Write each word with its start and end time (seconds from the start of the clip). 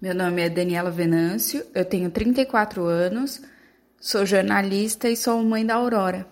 Meu 0.00 0.14
nome 0.14 0.40
é 0.40 0.48
Daniela 0.48 0.90
Venâncio, 0.90 1.62
eu 1.74 1.84
tenho 1.84 2.10
34 2.10 2.82
anos, 2.84 3.42
sou 4.00 4.24
jornalista 4.24 5.10
e 5.10 5.14
sou 5.14 5.42
mãe 5.44 5.66
da 5.66 5.74
Aurora. 5.74 6.26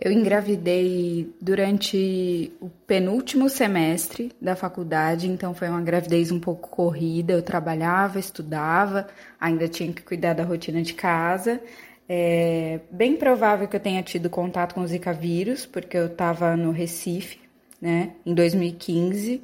Eu 0.00 0.10
engravidei 0.10 1.30
durante 1.38 2.50
o 2.58 2.70
penúltimo 2.86 3.50
semestre 3.50 4.32
da 4.40 4.56
faculdade, 4.56 5.28
então 5.28 5.52
foi 5.52 5.68
uma 5.68 5.82
gravidez 5.82 6.32
um 6.32 6.40
pouco 6.40 6.70
corrida. 6.70 7.34
Eu 7.34 7.42
trabalhava, 7.42 8.18
estudava, 8.18 9.08
ainda 9.38 9.68
tinha 9.68 9.92
que 9.92 10.00
cuidar 10.00 10.32
da 10.32 10.42
rotina 10.42 10.80
de 10.80 10.94
casa. 10.94 11.60
É 12.08 12.80
bem 12.90 13.14
provável 13.14 13.68
que 13.68 13.76
eu 13.76 13.80
tenha 13.80 14.02
tido 14.02 14.30
contato 14.30 14.74
com 14.74 14.80
o 14.80 14.86
Zika 14.86 15.12
vírus, 15.12 15.66
porque 15.66 15.98
eu 15.98 16.06
estava 16.06 16.56
no 16.56 16.70
Recife, 16.70 17.38
né, 17.78 18.12
em 18.24 18.32
2015, 18.32 19.42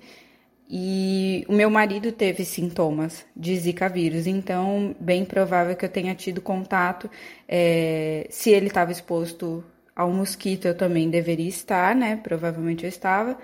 e 0.69 1.45
o 1.49 1.53
meu 1.53 1.71
marido 1.71 2.11
teve 2.11 2.45
sintomas 2.45 3.25
de 3.37 3.57
Zika 3.57 3.89
vírus, 3.89 4.27
então 4.27 4.97
bem 4.99 5.25
provável 5.25 5.77
que 5.77 5.85
eu 5.85 5.89
tenha 5.89 6.15
tido 6.15 6.41
contato, 6.41 7.09
é, 7.47 8.27
se 8.31 8.51
ele 8.51 8.67
estava 8.67 8.91
exposto 8.91 9.63
ao 9.97 10.13
mosquito 10.13 10.67
eu 10.67 10.77
também 10.77 11.09
deveria 11.11 11.49
estar, 11.49 11.97
né? 11.97 12.17
Provavelmente 12.23 12.85
eu 12.85 12.89
estava. 12.89 13.39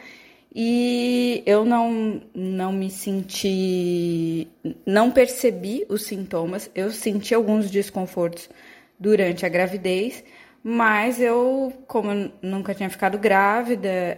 E 0.55 1.43
eu 1.47 1.65
não, 1.65 2.23
não 2.35 2.73
me 2.73 2.91
senti. 2.91 4.47
Não 4.87 5.11
percebi 5.11 5.87
os 5.89 6.03
sintomas. 6.05 6.71
Eu 6.75 6.91
senti 6.91 7.35
alguns 7.35 7.71
desconfortos 7.71 8.51
durante 8.99 9.47
a 9.47 9.49
gravidez, 9.49 10.23
mas 10.63 11.21
eu, 11.21 11.73
como 11.89 12.11
eu 12.13 12.31
nunca 12.43 12.75
tinha 12.75 12.91
ficado 12.91 13.19
grávida, 13.19 14.17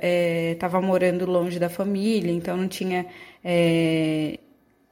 estava 0.53 0.79
é, 0.79 0.81
morando 0.81 1.25
longe 1.27 1.59
da 1.59 1.71
família, 1.71 2.33
então 2.33 2.57
não 2.57 2.69
tinha 2.69 3.07
é, 3.43 4.39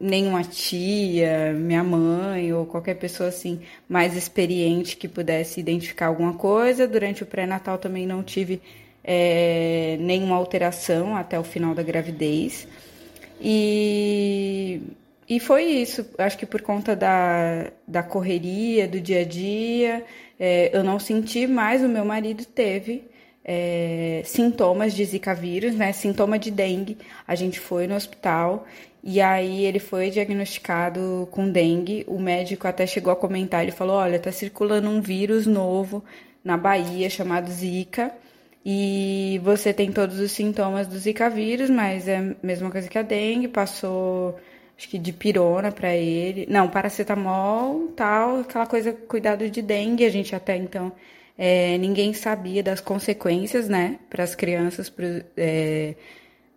nenhuma 0.03 0.43
tia, 0.43 1.53
minha 1.53 1.85
mãe 1.85 2.53
ou 2.53 2.67
qualquer 2.67 2.95
pessoa 2.97 3.29
assim 3.29 3.61
mais 3.89 4.17
experiente 4.17 4.97
que 4.97 5.07
pudesse 5.07 5.61
identificar 5.61 6.07
alguma 6.07 6.35
coisa. 6.35 6.89
Durante 6.89 7.23
o 7.23 7.27
pré-natal 7.27 7.79
também 7.79 8.05
não 8.05 8.23
tive 8.23 8.61
é, 9.05 9.97
nenhuma 10.01 10.35
alteração 10.35 11.17
até 11.17 11.39
o 11.39 11.45
final 11.45 11.73
da 11.73 11.85
gravidez. 11.85 12.67
E, 13.41 14.81
e 15.29 15.39
foi 15.39 15.65
isso. 15.65 16.05
Acho 16.19 16.37
que 16.37 16.47
por 16.47 16.63
conta 16.63 16.97
da, 16.97 17.71
da 17.87 18.03
correria, 18.03 18.89
do 18.89 19.01
dia 19.01 19.21
a 19.21 19.25
dia, 19.25 20.05
é, 20.39 20.77
eu 20.77 20.83
não 20.83 20.99
senti, 20.99 21.47
mas 21.47 21.81
o 21.83 21.89
meu 21.89 22.05
marido 22.05 22.45
teve. 22.45 23.05
É, 23.45 24.23
sintomas 24.25 24.95
de 24.95 25.05
Zika 25.05 25.35
vírus, 25.35 25.75
né? 25.75 25.93
Sintoma 25.93 26.39
de 26.39 26.51
dengue. 26.51 26.99
A 27.27 27.35
gente 27.35 27.59
foi 27.59 27.87
no 27.87 27.95
hospital 27.95 28.67
e 29.03 29.21
aí 29.21 29.65
ele 29.65 29.81
foi 29.81 30.11
diagnosticado 30.11 31.29
com 31.31 31.51
dengue. 31.51 32.05
O 32.07 32.21
médico 32.21 32.69
até 32.69 32.87
chegou 32.87 33.13
a 33.13 33.17
comentar, 33.17 33.63
ele 33.63 33.73
falou: 33.73 33.97
"Olha, 33.97 34.19
tá 34.19 34.31
circulando 34.31 34.89
um 34.89 35.01
vírus 35.01 35.47
novo 35.47 36.05
na 36.45 36.57
Bahia 36.57 37.09
chamado 37.11 37.51
Zika, 37.51 38.13
e 38.65 39.41
você 39.43 39.73
tem 39.73 39.93
todos 39.93 40.19
os 40.21 40.33
sintomas 40.33 40.87
do 40.87 40.99
Zika 40.99 41.29
vírus, 41.31 41.71
mas 41.71 42.09
é 42.09 42.19
a 42.19 42.35
mesma 42.43 42.71
coisa 42.71 42.89
que 42.89 42.99
a 42.99 43.03
dengue, 43.03 43.49
passou 43.49 44.37
acho 44.77 44.89
que 44.89 44.99
de 44.99 45.13
pirona 45.13 45.71
para 45.71 45.95
ele, 45.95 46.47
não, 46.49 46.69
paracetamol, 46.69 47.89
tal, 47.97 48.41
aquela 48.41 48.67
coisa 48.67 48.93
cuidado 48.93 49.49
de 49.51 49.63
dengue, 49.63 50.05
a 50.05 50.11
gente 50.11 50.35
até 50.35 50.57
então 50.57 50.93
é, 51.45 51.77
ninguém 51.77 52.13
sabia 52.15 52.63
das 52.63 52.81
consequências, 52.81 53.69
né, 53.69 53.99
para 54.09 54.23
as 54.23 54.33
crianças, 54.33 54.89
pro, 54.89 55.05
é, 55.37 55.97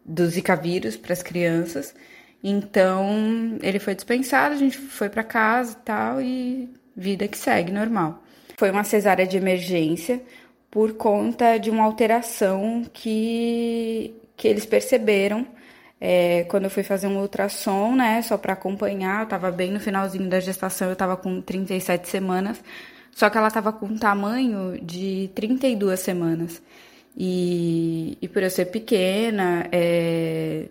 do 0.05 0.27
Zika 0.27 0.55
vírus 0.55 0.95
para 0.95 1.11
as 1.11 1.23
crianças. 1.23 1.95
Então, 2.43 3.57
ele 3.63 3.79
foi 3.79 3.95
dispensado, 3.95 4.53
a 4.53 4.57
gente 4.59 4.77
foi 4.77 5.09
para 5.09 5.23
casa 5.23 5.71
e 5.71 5.83
tal, 5.83 6.21
e 6.21 6.69
vida 6.95 7.27
que 7.27 7.35
segue, 7.35 7.71
normal. 7.71 8.23
Foi 8.59 8.69
uma 8.69 8.83
cesárea 8.83 9.25
de 9.25 9.37
emergência 9.37 10.21
por 10.69 10.93
conta 10.93 11.57
de 11.57 11.71
uma 11.71 11.83
alteração 11.83 12.85
que, 12.93 14.13
que 14.37 14.47
eles 14.47 14.67
perceberam 14.67 15.47
é, 15.99 16.43
quando 16.43 16.65
eu 16.65 16.69
fui 16.69 16.83
fazer 16.83 17.07
um 17.07 17.19
ultrassom, 17.19 17.95
né, 17.95 18.21
só 18.21 18.37
para 18.37 18.53
acompanhar, 18.53 19.23
eu 19.23 19.27
tava 19.27 19.49
bem 19.49 19.71
no 19.71 19.79
finalzinho 19.79 20.29
da 20.29 20.39
gestação, 20.39 20.89
eu 20.91 20.95
tava 20.95 21.17
com 21.17 21.41
37 21.41 22.07
semanas, 22.07 22.61
só 23.15 23.29
que 23.29 23.37
ela 23.37 23.49
tava 23.49 23.71
com 23.71 23.85
um 23.85 23.97
tamanho 23.97 24.77
de 24.83 25.31
32 25.33 26.01
semanas. 26.01 26.61
E, 27.15 28.17
e 28.21 28.27
por 28.27 28.43
eu 28.43 28.49
ser 28.49 28.65
pequena, 28.65 29.69
é, 29.71 30.67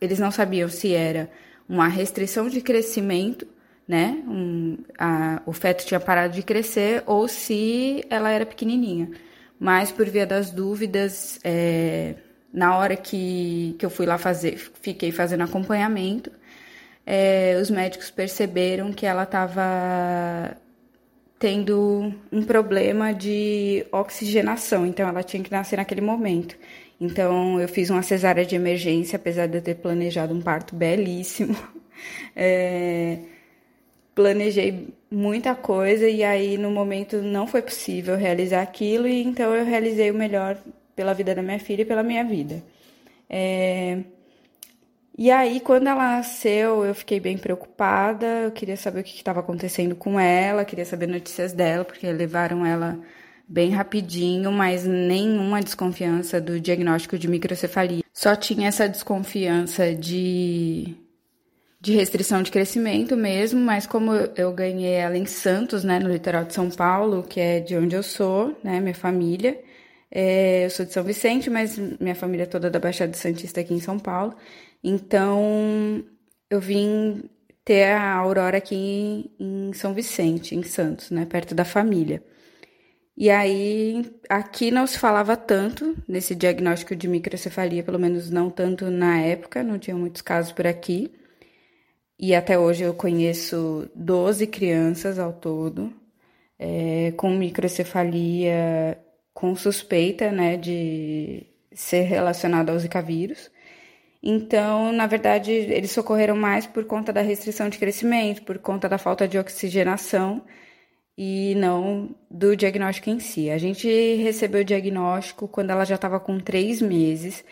eles 0.00 0.20
não 0.20 0.30
sabiam 0.30 0.68
se 0.68 0.94
era 0.94 1.28
uma 1.68 1.88
restrição 1.88 2.48
de 2.48 2.60
crescimento, 2.60 3.48
né? 3.86 4.22
Um, 4.28 4.78
a, 4.96 5.42
o 5.44 5.52
feto 5.52 5.84
tinha 5.84 5.98
parado 5.98 6.34
de 6.34 6.42
crescer 6.44 7.02
ou 7.04 7.26
se 7.26 8.04
ela 8.08 8.30
era 8.30 8.46
pequenininha. 8.46 9.10
Mas 9.58 9.90
por 9.90 10.08
via 10.08 10.24
das 10.24 10.52
dúvidas, 10.52 11.40
é, 11.42 12.14
na 12.52 12.76
hora 12.78 12.96
que, 12.96 13.74
que 13.76 13.84
eu 13.84 13.90
fui 13.90 14.06
lá 14.06 14.18
fazer, 14.18 14.56
fiquei 14.80 15.10
fazendo 15.10 15.42
acompanhamento, 15.42 16.30
é, 17.04 17.58
os 17.60 17.70
médicos 17.70 18.08
perceberam 18.08 18.92
que 18.92 19.04
ela 19.04 19.24
estava 19.24 20.56
tendo 21.38 22.12
um 22.32 22.42
problema 22.42 23.12
de 23.12 23.86
oxigenação, 23.92 24.84
então 24.86 25.08
ela 25.08 25.22
tinha 25.22 25.42
que 25.42 25.50
nascer 25.50 25.76
naquele 25.76 26.00
momento. 26.00 26.56
Então, 27.00 27.60
eu 27.60 27.68
fiz 27.68 27.90
uma 27.90 28.02
cesárea 28.02 28.44
de 28.44 28.56
emergência, 28.56 29.16
apesar 29.16 29.46
de 29.46 29.58
eu 29.58 29.62
ter 29.62 29.76
planejado 29.76 30.34
um 30.34 30.40
parto 30.40 30.74
belíssimo. 30.74 31.56
É, 32.40 33.18
planejei 34.14 34.94
muita 35.10 35.52
coisa 35.56 36.08
e 36.08 36.22
aí, 36.22 36.56
no 36.56 36.70
momento, 36.70 37.16
não 37.16 37.44
foi 37.44 37.60
possível 37.60 38.16
realizar 38.16 38.62
aquilo, 38.62 39.08
e 39.08 39.24
então 39.24 39.52
eu 39.52 39.64
realizei 39.64 40.08
o 40.12 40.14
melhor 40.14 40.56
pela 40.94 41.12
vida 41.12 41.34
da 41.34 41.42
minha 41.42 41.58
filha 41.58 41.82
e 41.82 41.84
pela 41.84 42.04
minha 42.04 42.22
vida. 42.22 42.62
É, 43.28 43.98
e 45.18 45.32
aí, 45.32 45.58
quando 45.58 45.88
ela 45.88 46.16
nasceu, 46.16 46.84
eu 46.84 46.94
fiquei 46.94 47.18
bem 47.18 47.36
preocupada, 47.36 48.24
eu 48.44 48.52
queria 48.52 48.76
saber 48.76 49.00
o 49.00 49.02
que 49.02 49.16
estava 49.16 49.40
acontecendo 49.40 49.96
com 49.96 50.18
ela, 50.20 50.64
queria 50.64 50.84
saber 50.84 51.08
notícias 51.08 51.52
dela, 51.52 51.84
porque 51.84 52.06
levaram 52.12 52.64
ela 52.64 53.00
bem 53.48 53.70
rapidinho, 53.70 54.52
mas 54.52 54.84
nenhuma 54.84 55.60
desconfiança 55.60 56.40
do 56.40 56.60
diagnóstico 56.60 57.18
de 57.18 57.26
microcefalia. 57.26 58.04
Só 58.14 58.36
tinha 58.36 58.68
essa 58.68 58.88
desconfiança 58.88 59.92
de, 59.92 60.94
de 61.80 61.94
restrição 61.94 62.40
de 62.40 62.52
crescimento 62.52 63.16
mesmo, 63.16 63.60
mas 63.60 63.86
como 63.86 64.12
eu 64.36 64.52
ganhei 64.52 64.92
ela 64.92 65.18
em 65.18 65.26
Santos, 65.26 65.82
né, 65.82 65.98
no 65.98 66.10
litoral 66.12 66.44
de 66.44 66.54
São 66.54 66.70
Paulo, 66.70 67.24
que 67.24 67.40
é 67.40 67.58
de 67.58 67.76
onde 67.76 67.96
eu 67.96 68.04
sou, 68.04 68.56
né, 68.62 68.78
minha 68.78 68.94
família, 68.94 69.58
é, 70.10 70.64
eu 70.64 70.70
sou 70.70 70.86
de 70.86 70.92
São 70.92 71.02
Vicente, 71.02 71.50
mas 71.50 71.76
minha 72.00 72.14
família 72.14 72.44
é 72.44 72.46
toda 72.46 72.70
da 72.70 72.78
Baixada 72.78 73.12
Santista 73.14 73.60
aqui 73.60 73.74
em 73.74 73.80
São 73.80 73.98
Paulo, 73.98 74.34
então 74.82 76.04
eu 76.50 76.60
vim 76.60 77.28
ter 77.64 77.92
a 77.92 78.14
Aurora 78.14 78.58
aqui 78.58 79.30
em 79.38 79.72
São 79.74 79.92
Vicente, 79.92 80.54
em 80.54 80.62
Santos, 80.62 81.10
né, 81.10 81.26
perto 81.26 81.54
da 81.54 81.64
família. 81.64 82.22
E 83.16 83.30
aí, 83.30 84.06
aqui 84.28 84.70
não 84.70 84.86
se 84.86 84.98
falava 84.98 85.36
tanto 85.36 85.96
nesse 86.06 86.34
diagnóstico 86.34 86.94
de 86.94 87.08
microcefalia, 87.08 87.82
pelo 87.82 87.98
menos 87.98 88.30
não 88.30 88.48
tanto 88.48 88.90
na 88.90 89.20
época, 89.20 89.62
não 89.62 89.78
tinha 89.78 89.96
muitos 89.96 90.22
casos 90.22 90.52
por 90.52 90.66
aqui. 90.66 91.12
E 92.18 92.34
até 92.34 92.58
hoje 92.58 92.84
eu 92.84 92.94
conheço 92.94 93.90
12 93.94 94.46
crianças 94.46 95.18
ao 95.18 95.32
todo 95.32 95.92
é, 96.58 97.12
com 97.16 97.30
microcefalia, 97.30 98.98
com 99.34 99.54
suspeita 99.54 100.32
né, 100.32 100.56
de 100.56 101.46
ser 101.72 102.02
relacionado 102.02 102.70
ao 102.70 102.78
Zika 102.78 103.00
vírus. 103.02 103.50
Então, 104.22 104.92
na 104.92 105.06
verdade, 105.06 105.52
eles 105.52 105.92
socorreram 105.92 106.36
mais 106.36 106.66
por 106.66 106.84
conta 106.84 107.12
da 107.12 107.20
restrição 107.20 107.68
de 107.68 107.78
crescimento, 107.78 108.42
por 108.42 108.58
conta 108.58 108.88
da 108.88 108.98
falta 108.98 109.28
de 109.28 109.38
oxigenação 109.38 110.44
e 111.16 111.54
não 111.56 112.14
do 112.30 112.56
diagnóstico 112.56 113.10
em 113.10 113.20
si. 113.20 113.50
A 113.50 113.58
gente 113.58 113.88
recebeu 114.16 114.62
o 114.62 114.64
diagnóstico 114.64 115.48
quando 115.48 115.70
ela 115.70 115.84
já 115.84 115.96
estava 115.96 116.20
com 116.20 116.38
três 116.38 116.80
meses. 116.82 117.44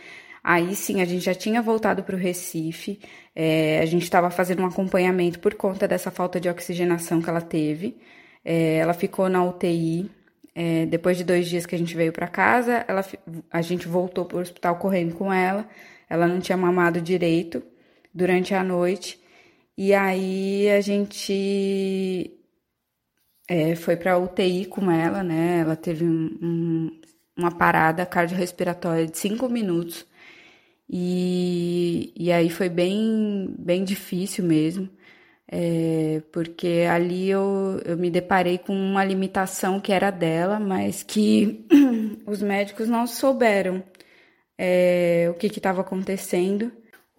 Aí 0.43 0.75
sim, 0.77 1.01
a 1.03 1.05
gente 1.05 1.25
já 1.25 1.35
tinha 1.35 1.61
voltado 1.61 2.05
para 2.05 2.15
o 2.15 2.19
Recife, 2.19 3.01
é, 3.35 3.81
a 3.81 3.87
gente 3.87 4.05
estava 4.05 4.31
fazendo 4.31 4.63
um 4.63 4.67
acompanhamento 4.67 5.41
por 5.41 5.55
conta 5.55 5.89
dessa 5.89 6.11
falta 6.11 6.41
de 6.41 6.49
oxigenação 6.49 7.21
que 7.21 7.29
ela 7.29 7.41
teve. 7.41 7.99
É, 8.45 8.77
ela 8.77 8.95
ficou 8.95 9.29
na 9.29 9.45
UTI. 9.45 10.11
É, 10.55 10.87
depois 10.87 11.19
de 11.19 11.25
dois 11.25 11.47
dias 11.49 11.67
que 11.67 11.75
a 11.75 11.79
gente 11.79 11.95
veio 11.97 12.13
para 12.13 12.29
casa, 12.29 12.85
ela, 12.89 13.05
a 13.51 13.61
gente 13.61 13.87
voltou 13.89 14.25
para 14.25 14.39
o 14.39 14.41
hospital 14.41 14.77
correndo 14.77 15.15
com 15.15 15.33
ela. 15.33 15.69
Ela 16.09 16.27
não 16.29 16.41
tinha 16.41 16.57
mamado 16.57 17.01
direito 17.01 17.63
durante 18.15 18.55
a 18.55 18.63
noite. 18.65 19.21
E 19.77 19.93
aí 19.95 20.71
a 20.71 20.81
gente 20.81 22.31
é, 23.49 23.75
foi 23.77 23.97
para 23.97 24.19
UTI 24.19 24.67
com 24.67 24.91
ela, 24.91 25.23
né? 25.23 25.61
Ela 25.61 25.77
teve 25.77 26.05
um, 26.05 26.39
um, 26.43 27.01
uma 27.37 27.51
parada 27.51 28.07
cardiorrespiratória 28.07 29.07
de 29.07 29.19
cinco 29.19 29.49
minutos. 29.49 30.07
E, 30.89 32.13
e 32.17 32.33
aí 32.33 32.49
foi 32.49 32.69
bem, 32.69 33.55
bem 33.59 33.85
difícil 33.85 34.45
mesmo, 34.45 34.89
é, 35.49 36.23
porque 36.33 36.87
ali 36.89 37.29
eu, 37.29 37.81
eu 37.85 37.97
me 37.97 38.11
deparei 38.11 38.59
com 38.59 38.73
uma 38.73 39.05
limitação 39.05 39.81
que 39.81 39.93
era 39.93 40.11
dela, 40.11 40.61
mas 40.61 41.03
que 41.03 41.67
os 42.27 42.41
médicos 42.41 42.89
não 42.89 43.07
souberam 43.07 43.83
é, 44.59 45.29
o 45.31 45.35
que 45.35 45.47
estava 45.47 45.81
acontecendo. 45.81 46.73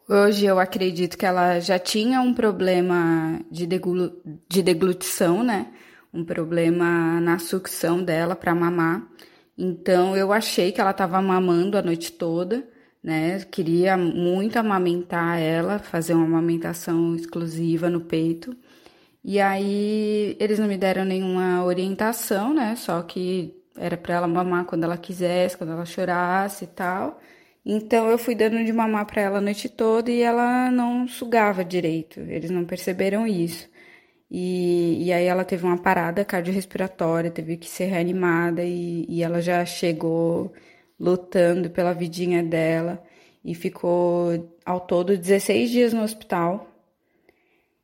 Hoje 0.09 0.45
eu 0.45 0.59
acredito 0.59 1.17
que 1.17 1.25
ela 1.25 1.59
já 1.59 1.77
tinha 1.77 2.21
um 2.21 2.33
problema 2.33 3.41
de, 3.51 3.67
deglu 3.67 4.11
de 4.49 4.61
deglutição, 4.63 5.43
né? 5.43 5.67
Um 6.13 6.23
problema 6.23 7.19
na 7.19 7.39
sucção 7.39 8.01
dela 8.01 8.35
para 8.35 8.55
mamar. 8.55 9.05
Então 9.57 10.15
eu 10.15 10.31
achei 10.31 10.71
que 10.71 10.79
ela 10.79 10.91
estava 10.91 11.21
mamando 11.21 11.77
a 11.77 11.81
noite 11.81 12.11
toda, 12.13 12.67
né? 13.03 13.39
Queria 13.51 13.97
muito 13.97 14.57
amamentar 14.57 15.39
ela, 15.39 15.79
fazer 15.79 16.13
uma 16.13 16.25
amamentação 16.25 17.15
exclusiva 17.15 17.89
no 17.89 18.01
peito. 18.01 18.55
E 19.23 19.41
aí 19.41 20.37
eles 20.39 20.57
não 20.59 20.67
me 20.67 20.77
deram 20.77 21.03
nenhuma 21.03 21.63
orientação, 21.65 22.53
né? 22.53 22.75
Só 22.77 23.01
que 23.01 23.53
era 23.77 23.97
para 23.97 24.15
ela 24.15 24.27
mamar 24.27 24.65
quando 24.65 24.83
ela 24.83 24.97
quisesse, 24.97 25.57
quando 25.57 25.73
ela 25.73 25.85
chorasse 25.85 26.65
e 26.65 26.67
tal. 26.67 27.19
Então 27.65 28.09
eu 28.09 28.17
fui 28.17 28.35
dando 28.35 28.63
de 28.63 28.71
mamar 28.73 29.05
para 29.05 29.21
ela 29.21 29.37
a 29.39 29.41
noite 29.41 29.69
toda 29.69 30.09
e 30.11 30.21
ela 30.21 30.71
não 30.71 31.07
sugava 31.07 31.65
direito. 31.65 32.19
Eles 32.21 32.49
não 32.49 32.65
perceberam 32.65 33.27
isso. 33.27 33.69
E, 34.29 35.05
e 35.05 35.13
aí 35.13 35.25
ela 35.25 35.45
teve 35.45 35.65
uma 35.65 35.77
parada 35.77 36.25
cardiorrespiratória, 36.25 37.31
teve 37.31 37.57
que 37.57 37.67
ser 37.69 37.85
reanimada 37.85 38.63
e, 38.63 39.05
e 39.09 39.23
ela 39.23 39.41
já 39.41 39.65
chegou 39.65 40.53
lutando 40.99 41.69
pela 41.69 41.93
vidinha 41.93 42.43
dela 42.43 43.03
e 43.43 43.55
ficou 43.55 44.57
ao 44.65 44.81
todo 44.81 45.17
16 45.17 45.69
dias 45.69 45.93
no 45.93 46.03
hospital. 46.03 46.67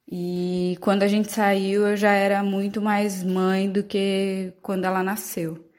E 0.10 0.78
quando 0.82 1.04
a 1.04 1.08
gente 1.08 1.32
saiu, 1.32 1.88
eu 1.88 1.98
já 1.98 2.12
era 2.14 2.44
muito 2.44 2.82
mais 2.82 3.24
mãe 3.24 3.70
do 3.72 3.84
que 3.84 4.54
quando 4.62 4.86
ela 4.86 5.02
nasceu. 5.04 5.73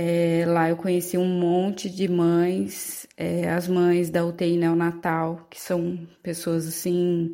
É, 0.00 0.44
lá 0.46 0.68
eu 0.70 0.76
conheci 0.76 1.18
um 1.18 1.26
monte 1.26 1.90
de 1.90 2.06
mães, 2.06 3.04
é, 3.16 3.48
as 3.50 3.66
mães 3.66 4.10
da 4.10 4.24
UTI 4.24 4.56
neonatal, 4.56 5.48
que 5.50 5.60
são 5.60 6.06
pessoas 6.22 6.68
assim 6.68 7.32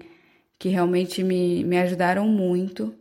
que 0.58 0.70
realmente 0.70 1.22
me, 1.22 1.62
me 1.62 1.76
ajudaram 1.78 2.26
muito, 2.26 2.94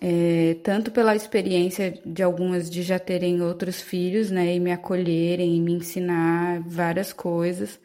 é, 0.00 0.56
tanto 0.64 0.90
pela 0.90 1.14
experiência 1.14 1.92
de 2.04 2.20
algumas 2.20 2.68
de 2.68 2.82
já 2.82 2.98
terem 2.98 3.40
outros 3.42 3.80
filhos, 3.80 4.30
né, 4.32 4.56
e 4.56 4.58
me 4.58 4.72
acolherem 4.72 5.56
e 5.56 5.60
me 5.60 5.74
ensinar 5.74 6.60
várias 6.66 7.12
coisas 7.12 7.78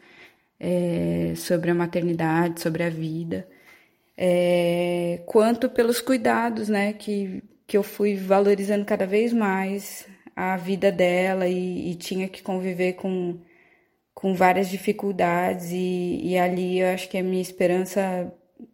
é, 0.58 1.34
sobre 1.36 1.70
a 1.70 1.74
maternidade, 1.74 2.60
sobre 2.60 2.82
a 2.82 2.90
vida, 2.90 3.48
é, 4.16 5.22
quanto 5.26 5.70
pelos 5.70 6.00
cuidados, 6.00 6.68
né, 6.68 6.92
que, 6.94 7.44
que 7.66 7.76
eu 7.76 7.84
fui 7.84 8.16
valorizando 8.16 8.84
cada 8.84 9.06
vez 9.06 9.32
mais 9.32 10.06
a 10.40 10.56
vida 10.56 10.90
dela 10.90 11.46
e, 11.46 11.90
e 11.90 11.94
tinha 11.96 12.26
que 12.26 12.42
conviver 12.42 12.94
com, 12.94 13.38
com 14.14 14.34
várias 14.34 14.70
dificuldades 14.70 15.70
e, 15.70 16.20
e 16.22 16.38
ali 16.38 16.80
eu 16.80 16.88
acho 16.88 17.10
que 17.10 17.18
a 17.18 17.22
minha 17.22 17.42
esperança 17.42 18.32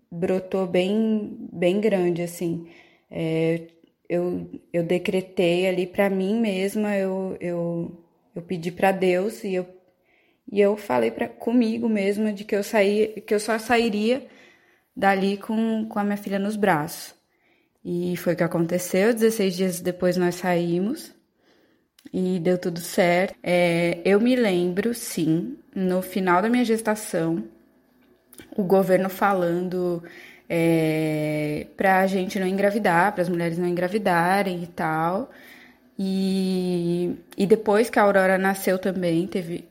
brotou 0.09 0.65
bem, 0.67 1.37
bem 1.53 1.81
grande, 1.81 2.23
assim. 2.23 2.69
É, 3.11 3.63
eu, 4.09 4.49
eu 4.73 4.85
decretei 4.85 5.67
ali 5.67 5.89
para 5.89 6.09
mim 6.09 6.41
mesma, 6.41 6.97
eu, 6.97 7.37
eu, 7.41 8.01
eu 8.35 8.43
pedi 8.43 8.71
para 8.71 8.93
Deus 8.93 9.43
e 9.43 9.55
eu, 9.55 9.67
e 10.51 10.61
eu 10.61 10.77
falei 10.77 11.11
pra, 11.11 11.29
comigo 11.29 11.89
mesma 11.89 12.33
de 12.33 12.45
que 12.45 12.55
eu, 12.55 12.63
saí, 12.63 13.09
que 13.27 13.35
eu 13.35 13.41
só 13.41 13.59
sairia 13.59 14.25
dali 14.95 15.37
com, 15.37 15.87
com 15.89 15.99
a 15.99 16.05
minha 16.05 16.17
filha 16.17 16.39
nos 16.39 16.55
braços. 16.55 17.13
E 17.85 18.17
foi 18.17 18.35
o 18.35 18.37
que 18.37 18.45
aconteceu. 18.45 19.13
16 19.13 19.57
dias 19.57 19.81
depois 19.81 20.17
nós 20.17 20.37
saímos 20.37 21.16
e 22.19 22.39
deu 22.39 22.57
tudo 22.57 22.81
certo. 22.81 23.35
É, 23.43 23.99
eu 24.03 24.19
me 24.19 24.35
lembro, 24.35 24.95
sim, 24.95 25.59
no 25.75 26.01
final 26.01 26.41
da 26.41 26.49
minha 26.49 26.65
gestação, 26.65 27.45
o 28.57 28.65
governo 28.65 29.11
falando 29.11 30.03
é, 30.49 31.67
para 31.77 32.01
a 32.01 32.07
gente 32.07 32.41
não 32.41 32.47
engravidar, 32.47 33.13
para 33.13 33.21
as 33.21 33.29
mulheres 33.29 33.59
não 33.59 33.69
engravidarem 33.69 34.63
e 34.63 34.67
tal. 34.67 35.31
E, 35.99 37.15
e 37.37 37.47
depois 37.47 37.91
que 37.91 37.99
a 37.99 38.03
Aurora 38.03 38.39
nasceu 38.39 38.79
também, 38.79 39.27
teve, 39.27 39.69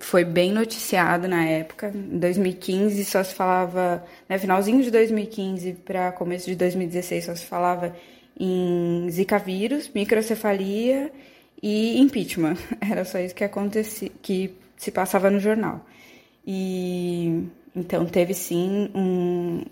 foi 0.00 0.24
bem 0.24 0.52
noticiado 0.52 1.28
na 1.28 1.44
época. 1.44 1.92
Em 1.94 2.18
2015 2.18 3.04
só 3.04 3.22
se 3.22 3.36
falava, 3.36 4.04
né, 4.28 4.36
finalzinho 4.36 4.82
de 4.82 4.90
2015 4.90 5.74
para 5.84 6.10
começo 6.10 6.46
de 6.46 6.56
2016 6.56 7.24
só 7.24 7.36
se 7.36 7.46
falava 7.46 7.94
em 8.38 9.06
Zika 9.10 9.38
vírus, 9.38 9.88
microcefalia 9.94 11.12
e 11.62 11.98
impeachment. 11.98 12.56
Era 12.80 13.04
só 13.04 13.18
isso 13.18 13.34
que 13.34 13.44
acontecia, 13.44 14.10
que 14.22 14.54
se 14.76 14.90
passava 14.90 15.30
no 15.30 15.40
jornal. 15.40 15.84
E 16.46 17.48
então 17.74 18.06
teve 18.06 18.34
sim 18.34 18.90
um, 18.94 19.62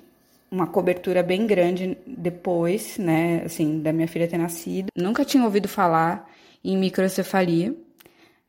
uma 0.50 0.67
cobertura 0.67 1.23
bem 1.23 1.46
grande 1.46 1.96
depois, 2.06 2.99
né, 2.99 3.43
assim, 3.44 3.81
da 3.81 3.93
minha 3.93 4.08
filha 4.08 4.29
ter 4.29 4.38
nascido. 4.38 4.88
Nunca 4.96 5.25
tinha 5.25 5.44
ouvido 5.44 5.69
falar 5.69 6.29
em 6.64 6.76
microcefalia. 6.76 7.75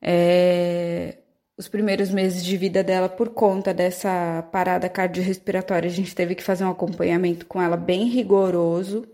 É, 0.02 1.18
os 1.56 1.68
primeiros 1.68 2.10
meses 2.10 2.44
de 2.44 2.56
vida 2.56 2.82
dela, 2.82 3.08
por 3.08 3.28
conta 3.30 3.72
dessa 3.72 4.42
parada 4.50 4.88
cardiorrespiratória, 4.88 5.88
a 5.88 5.92
gente 5.92 6.14
teve 6.14 6.34
que 6.34 6.42
fazer 6.42 6.64
um 6.64 6.70
acompanhamento 6.70 7.46
com 7.46 7.62
ela 7.62 7.76
bem 7.76 8.08
rigoroso. 8.08 9.06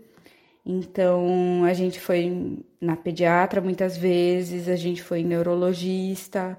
Então, 0.65 1.63
a 1.65 1.73
gente 1.73 1.99
foi 1.99 2.59
na 2.79 2.95
pediatra 2.95 3.61
muitas 3.61 3.97
vezes, 3.97 4.67
a 4.69 4.75
gente 4.75 5.01
foi 5.01 5.23
neurologista, 5.23 6.57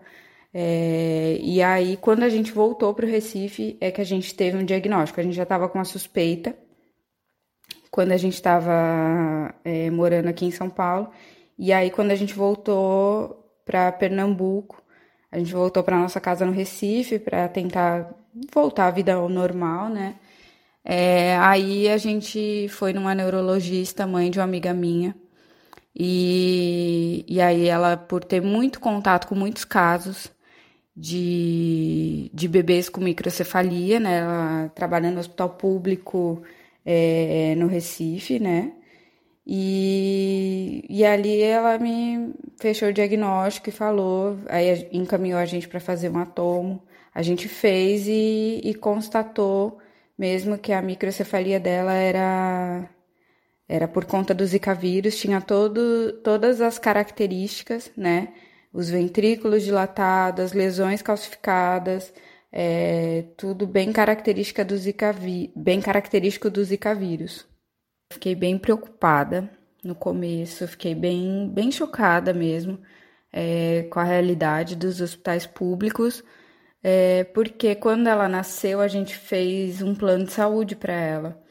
é, 0.54 1.38
e 1.40 1.62
aí, 1.62 1.96
quando 1.96 2.22
a 2.24 2.28
gente 2.28 2.52
voltou 2.52 2.92
para 2.94 3.06
o 3.06 3.08
Recife, 3.08 3.76
é 3.80 3.90
que 3.90 4.00
a 4.00 4.04
gente 4.04 4.34
teve 4.34 4.56
um 4.56 4.64
diagnóstico. 4.64 5.20
A 5.20 5.22
gente 5.22 5.34
já 5.34 5.44
estava 5.44 5.68
com 5.68 5.78
uma 5.78 5.84
suspeita 5.84 6.54
quando 7.90 8.12
a 8.12 8.16
gente 8.16 8.34
estava 8.34 9.54
é, 9.64 9.90
morando 9.90 10.28
aqui 10.28 10.44
em 10.46 10.50
São 10.50 10.68
Paulo. 10.68 11.10
E 11.58 11.72
aí, 11.72 11.90
quando 11.90 12.10
a 12.10 12.14
gente 12.14 12.34
voltou 12.34 13.50
para 13.64 13.92
Pernambuco, 13.92 14.82
a 15.30 15.38
gente 15.38 15.52
voltou 15.52 15.82
para 15.82 15.98
nossa 15.98 16.20
casa 16.20 16.44
no 16.44 16.52
Recife 16.52 17.18
para 17.18 17.48
tentar 17.48 18.12
voltar 18.52 18.88
à 18.88 18.90
vida 18.90 19.14
ao 19.14 19.28
normal, 19.28 19.88
né? 19.88 20.16
É, 20.84 21.36
aí 21.38 21.88
a 21.88 21.96
gente 21.96 22.68
foi 22.68 22.92
numa 22.92 23.14
neurologista, 23.14 24.06
mãe 24.06 24.30
de 24.30 24.38
uma 24.38 24.44
amiga 24.44 24.74
minha. 24.74 25.14
E, 25.94 27.24
e 27.28 27.40
aí 27.40 27.68
ela, 27.68 27.96
por 27.96 28.24
ter 28.24 28.40
muito 28.42 28.80
contato 28.80 29.26
com 29.28 29.34
muitos 29.34 29.64
casos, 29.64 30.30
de, 30.96 32.30
de 32.34 32.48
bebês 32.48 32.88
com 32.88 33.00
microcefalia, 33.00 33.98
né? 34.00 34.18
Ela 34.18 34.68
trabalha 34.74 35.10
no 35.10 35.20
hospital 35.20 35.50
público 35.50 36.42
é, 36.84 37.54
no 37.56 37.66
Recife, 37.66 38.38
né? 38.38 38.72
E, 39.46 40.84
e 40.88 41.04
ali 41.04 41.40
ela 41.42 41.78
me 41.78 42.32
fechou 42.60 42.88
o 42.88 42.92
diagnóstico 42.92 43.68
e 43.70 43.72
falou, 43.72 44.38
aí 44.48 44.88
encaminhou 44.92 45.38
a 45.40 45.44
gente 45.46 45.68
para 45.68 45.80
fazer 45.80 46.10
um 46.10 46.18
atomo. 46.18 46.82
A 47.14 47.22
gente 47.22 47.48
fez 47.48 48.06
e, 48.06 48.60
e 48.64 48.74
constatou 48.74 49.78
mesmo 50.18 50.58
que 50.58 50.72
a 50.72 50.82
microcefalia 50.82 51.60
dela 51.60 51.92
era 51.92 52.88
era 53.68 53.88
por 53.88 54.04
conta 54.04 54.34
do 54.34 54.44
Zika 54.44 54.74
vírus, 54.74 55.16
tinha 55.16 55.40
todo, 55.40 56.12
todas 56.22 56.60
as 56.60 56.78
características, 56.78 57.90
né? 57.96 58.34
os 58.72 58.88
ventrículos 58.88 59.62
dilatados, 59.62 60.52
lesões 60.52 61.02
calcificadas, 61.02 62.12
é, 62.50 63.24
tudo 63.36 63.66
bem 63.66 63.92
característica 63.92 64.64
do 64.64 64.76
Zika 64.76 65.14
bem 65.54 65.80
característico 65.80 66.50
do 66.50 66.62
Zika 66.64 66.94
vírus. 66.94 67.46
Fiquei 68.12 68.34
bem 68.34 68.58
preocupada 68.58 69.50
no 69.82 69.94
começo, 69.94 70.66
fiquei 70.68 70.94
bem, 70.94 71.50
bem 71.52 71.70
chocada 71.72 72.32
mesmo 72.32 72.78
é, 73.32 73.84
com 73.90 73.98
a 73.98 74.04
realidade 74.04 74.76
dos 74.76 75.00
hospitais 75.00 75.46
públicos, 75.46 76.22
é, 76.82 77.24
porque 77.24 77.74
quando 77.74 78.08
ela 78.08 78.28
nasceu 78.28 78.80
a 78.80 78.88
gente 78.88 79.14
fez 79.16 79.82
um 79.82 79.94
plano 79.94 80.24
de 80.24 80.32
saúde 80.32 80.76
para 80.76 80.92
ela 80.92 81.42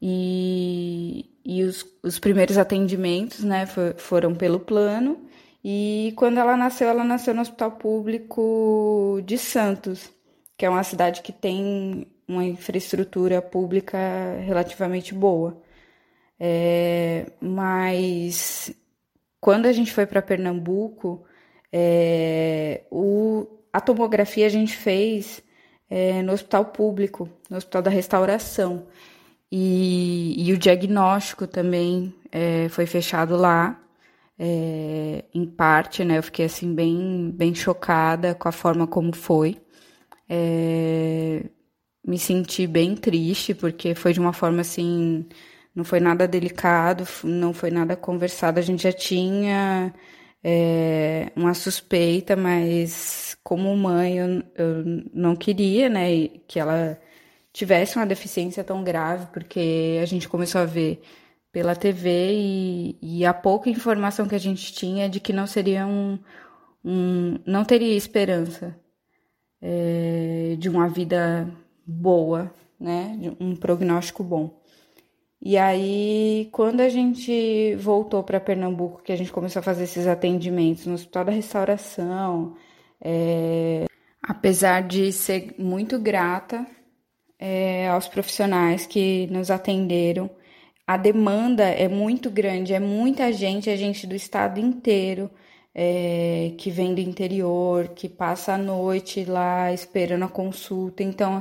e, 0.00 1.30
e 1.44 1.62
os, 1.64 1.84
os 2.02 2.18
primeiros 2.18 2.58
atendimentos 2.58 3.44
né, 3.44 3.66
for, 3.66 3.94
foram 3.98 4.34
pelo 4.34 4.60
plano 4.60 5.28
e 5.64 6.12
quando 6.16 6.38
ela 6.38 6.56
nasceu, 6.56 6.88
ela 6.88 7.04
nasceu 7.04 7.34
no 7.34 7.42
Hospital 7.42 7.72
Público 7.72 9.20
de 9.24 9.36
Santos, 9.36 10.10
que 10.56 10.64
é 10.64 10.70
uma 10.70 10.84
cidade 10.84 11.22
que 11.22 11.32
tem 11.32 12.06
uma 12.26 12.44
infraestrutura 12.44 13.42
pública 13.42 13.98
relativamente 14.44 15.14
boa. 15.14 15.60
É, 16.40 17.26
mas 17.40 18.72
quando 19.40 19.66
a 19.66 19.72
gente 19.72 19.92
foi 19.92 20.06
para 20.06 20.22
Pernambuco, 20.22 21.24
é, 21.72 22.84
o, 22.90 23.46
a 23.78 23.80
tomografia 23.80 24.46
a 24.46 24.48
gente 24.48 24.76
fez 24.76 25.42
é, 25.88 26.20
no 26.22 26.32
hospital 26.32 26.66
público, 26.66 27.28
no 27.48 27.56
Hospital 27.56 27.82
da 27.82 27.90
Restauração. 27.90 28.86
E, 29.50 30.34
e 30.36 30.52
o 30.52 30.58
diagnóstico 30.58 31.46
também 31.46 32.12
é, 32.32 32.68
foi 32.68 32.86
fechado 32.86 33.36
lá, 33.36 33.80
é, 34.38 35.24
em 35.32 35.46
parte, 35.46 36.04
né? 36.04 36.18
Eu 36.18 36.22
fiquei 36.24 36.46
assim 36.46 36.74
bem, 36.74 37.30
bem 37.34 37.54
chocada 37.54 38.34
com 38.34 38.48
a 38.48 38.52
forma 38.52 38.86
como 38.86 39.14
foi. 39.14 39.56
É, 40.28 41.44
me 42.06 42.18
senti 42.18 42.66
bem 42.66 42.96
triste, 42.96 43.54
porque 43.54 43.94
foi 43.94 44.12
de 44.12 44.20
uma 44.20 44.32
forma 44.32 44.60
assim, 44.62 45.26
não 45.74 45.84
foi 45.84 46.00
nada 46.00 46.26
delicado, 46.28 47.04
não 47.24 47.52
foi 47.54 47.70
nada 47.70 47.96
conversado. 47.96 48.58
A 48.58 48.62
gente 48.62 48.82
já 48.82 48.92
tinha 48.92 49.94
é, 50.50 51.30
uma 51.36 51.52
suspeita, 51.52 52.34
mas 52.34 53.36
como 53.44 53.76
mãe 53.76 54.16
eu, 54.18 54.42
eu 54.54 54.84
não 55.12 55.36
queria, 55.36 55.90
né, 55.90 56.28
que 56.46 56.58
ela 56.58 56.98
tivesse 57.52 57.96
uma 57.96 58.06
deficiência 58.06 58.64
tão 58.64 58.82
grave, 58.82 59.26
porque 59.26 59.98
a 60.02 60.06
gente 60.06 60.26
começou 60.26 60.62
a 60.62 60.64
ver 60.64 61.02
pela 61.52 61.76
TV 61.76 62.32
e, 62.32 62.98
e 63.02 63.26
a 63.26 63.34
pouca 63.34 63.68
informação 63.68 64.26
que 64.26 64.34
a 64.34 64.38
gente 64.38 64.72
tinha 64.72 65.08
de 65.08 65.20
que 65.20 65.34
não 65.34 65.46
seria 65.46 65.86
um, 65.86 66.18
um 66.84 67.38
não 67.46 67.64
teria 67.64 67.94
esperança 67.94 68.74
é, 69.60 70.56
de 70.58 70.68
uma 70.70 70.88
vida 70.88 71.46
boa, 71.86 72.50
né, 72.80 73.16
de 73.20 73.36
um 73.38 73.54
prognóstico 73.54 74.24
bom. 74.24 74.57
E 75.40 75.56
aí, 75.56 76.48
quando 76.52 76.80
a 76.80 76.88
gente 76.88 77.74
voltou 77.76 78.24
para 78.24 78.40
Pernambuco, 78.40 79.02
que 79.02 79.12
a 79.12 79.16
gente 79.16 79.30
começou 79.32 79.60
a 79.60 79.62
fazer 79.62 79.84
esses 79.84 80.06
atendimentos 80.06 80.86
no 80.86 80.94
Hospital 80.94 81.26
da 81.26 81.32
Restauração, 81.32 82.56
é, 83.00 83.86
apesar 84.22 84.82
de 84.82 85.12
ser 85.12 85.54
muito 85.58 85.98
grata 85.98 86.66
é, 87.38 87.88
aos 87.88 88.08
profissionais 88.08 88.86
que 88.86 89.28
nos 89.28 89.50
atenderam, 89.50 90.28
a 90.86 90.96
demanda 90.96 91.64
é 91.64 91.86
muito 91.88 92.30
grande, 92.30 92.74
é 92.74 92.80
muita 92.80 93.32
gente, 93.32 93.70
é 93.70 93.76
gente 93.76 94.06
do 94.06 94.14
estado 94.14 94.60
inteiro. 94.60 95.30
É, 95.80 96.54
que 96.58 96.70
vem 96.70 96.92
do 96.92 97.00
interior, 97.00 97.88
que 97.88 98.08
passa 98.08 98.54
a 98.54 98.58
noite 98.58 99.24
lá 99.24 99.72
esperando 99.72 100.24
a 100.24 100.28
consulta. 100.28 101.04
Então, 101.04 101.40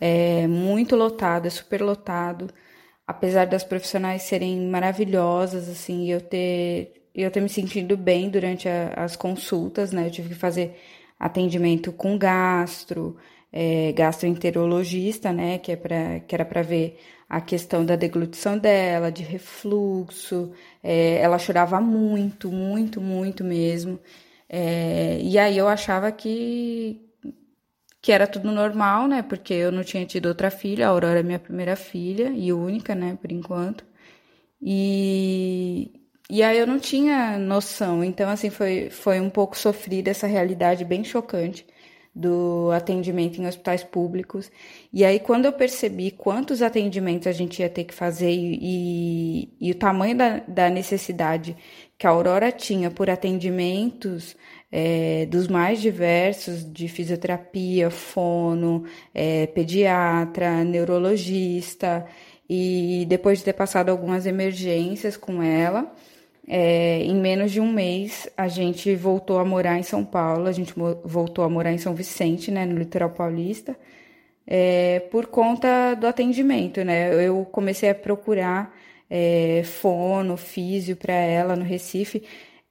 é 0.00 0.46
muito 0.46 0.96
lotado, 0.96 1.46
é 1.46 1.50
super 1.50 1.82
lotado 1.82 2.48
apesar 3.06 3.46
das 3.46 3.64
profissionais 3.64 4.22
serem 4.22 4.68
maravilhosas, 4.68 5.68
assim, 5.68 6.10
eu 6.10 6.20
ter 6.20 6.92
eu 7.14 7.30
ter 7.30 7.40
me 7.40 7.48
sentido 7.48 7.96
bem 7.96 8.28
durante 8.28 8.68
a, 8.68 8.92
as 8.96 9.14
consultas, 9.16 9.92
né? 9.92 10.06
Eu 10.06 10.10
tive 10.10 10.30
que 10.30 10.34
fazer 10.34 10.76
atendimento 11.18 11.92
com 11.92 12.18
gastro, 12.18 13.16
é, 13.52 13.92
gastroenterologista, 13.92 15.32
né? 15.32 15.58
Que, 15.58 15.72
é 15.72 15.76
pra, 15.76 16.20
que 16.20 16.34
era 16.34 16.44
para 16.44 16.62
ver 16.62 16.98
a 17.28 17.40
questão 17.40 17.84
da 17.86 17.96
deglutição 17.96 18.58
dela, 18.58 19.10
de 19.12 19.22
refluxo. 19.22 20.52
É, 20.82 21.18
ela 21.18 21.38
chorava 21.38 21.80
muito, 21.80 22.50
muito, 22.50 23.00
muito 23.00 23.44
mesmo. 23.44 23.98
É, 24.48 25.18
e 25.22 25.38
aí 25.38 25.56
eu 25.56 25.68
achava 25.68 26.10
que, 26.12 27.03
que 28.04 28.12
era 28.12 28.26
tudo 28.26 28.52
normal, 28.52 29.08
né? 29.08 29.22
Porque 29.22 29.54
eu 29.54 29.72
não 29.72 29.82
tinha 29.82 30.04
tido 30.04 30.26
outra 30.26 30.50
filha, 30.50 30.86
a 30.86 30.90
Aurora 30.90 31.20
é 31.20 31.22
minha 31.22 31.38
primeira 31.38 31.74
filha 31.74 32.30
e 32.36 32.52
única, 32.52 32.94
né, 32.94 33.16
por 33.18 33.32
enquanto. 33.32 33.82
E, 34.60 35.90
e 36.28 36.42
aí 36.42 36.58
eu 36.58 36.66
não 36.66 36.78
tinha 36.78 37.38
noção, 37.38 38.04
então 38.04 38.28
assim 38.28 38.50
foi, 38.50 38.90
foi 38.90 39.20
um 39.20 39.30
pouco 39.30 39.56
sofrida 39.56 40.10
essa 40.10 40.26
realidade 40.26 40.84
bem 40.84 41.02
chocante 41.02 41.66
do 42.14 42.70
atendimento 42.72 43.40
em 43.40 43.46
hospitais 43.46 43.82
públicos. 43.82 44.50
E 44.92 45.02
aí 45.02 45.18
quando 45.18 45.46
eu 45.46 45.52
percebi 45.54 46.10
quantos 46.10 46.60
atendimentos 46.60 47.26
a 47.26 47.32
gente 47.32 47.60
ia 47.60 47.70
ter 47.70 47.84
que 47.84 47.94
fazer 47.94 48.30
e, 48.30 49.48
e, 49.60 49.68
e 49.68 49.70
o 49.70 49.74
tamanho 49.74 50.14
da, 50.14 50.40
da 50.46 50.68
necessidade 50.68 51.56
que 51.98 52.06
a 52.06 52.10
Aurora 52.10 52.52
tinha 52.52 52.90
por 52.90 53.08
atendimentos 53.08 54.36
é, 54.76 55.24
dos 55.26 55.46
mais 55.46 55.80
diversos, 55.80 56.64
de 56.64 56.88
fisioterapia, 56.88 57.90
fono, 57.90 58.82
é, 59.14 59.46
pediatra, 59.46 60.64
neurologista, 60.64 62.04
e 62.50 63.06
depois 63.08 63.38
de 63.38 63.44
ter 63.44 63.52
passado 63.52 63.88
algumas 63.90 64.26
emergências 64.26 65.16
com 65.16 65.40
ela, 65.40 65.94
é, 66.48 66.98
em 67.04 67.14
menos 67.14 67.52
de 67.52 67.60
um 67.60 67.72
mês 67.72 68.28
a 68.36 68.48
gente 68.48 68.96
voltou 68.96 69.38
a 69.38 69.44
morar 69.44 69.78
em 69.78 69.84
São 69.84 70.04
Paulo, 70.04 70.48
a 70.48 70.52
gente 70.52 70.74
voltou 71.04 71.44
a 71.44 71.48
morar 71.48 71.72
em 71.72 71.78
São 71.78 71.94
Vicente, 71.94 72.50
né, 72.50 72.66
no 72.66 72.76
litoral 72.76 73.10
paulista, 73.10 73.76
é, 74.44 74.98
por 75.08 75.26
conta 75.26 75.94
do 75.94 76.06
atendimento, 76.08 76.84
né? 76.84 77.14
Eu 77.24 77.44
comecei 77.46 77.90
a 77.90 77.94
procurar 77.94 78.74
é, 79.08 79.62
fono, 79.64 80.36
físio 80.36 80.96
para 80.96 81.14
ela 81.14 81.54
no 81.54 81.64
Recife, 81.64 82.24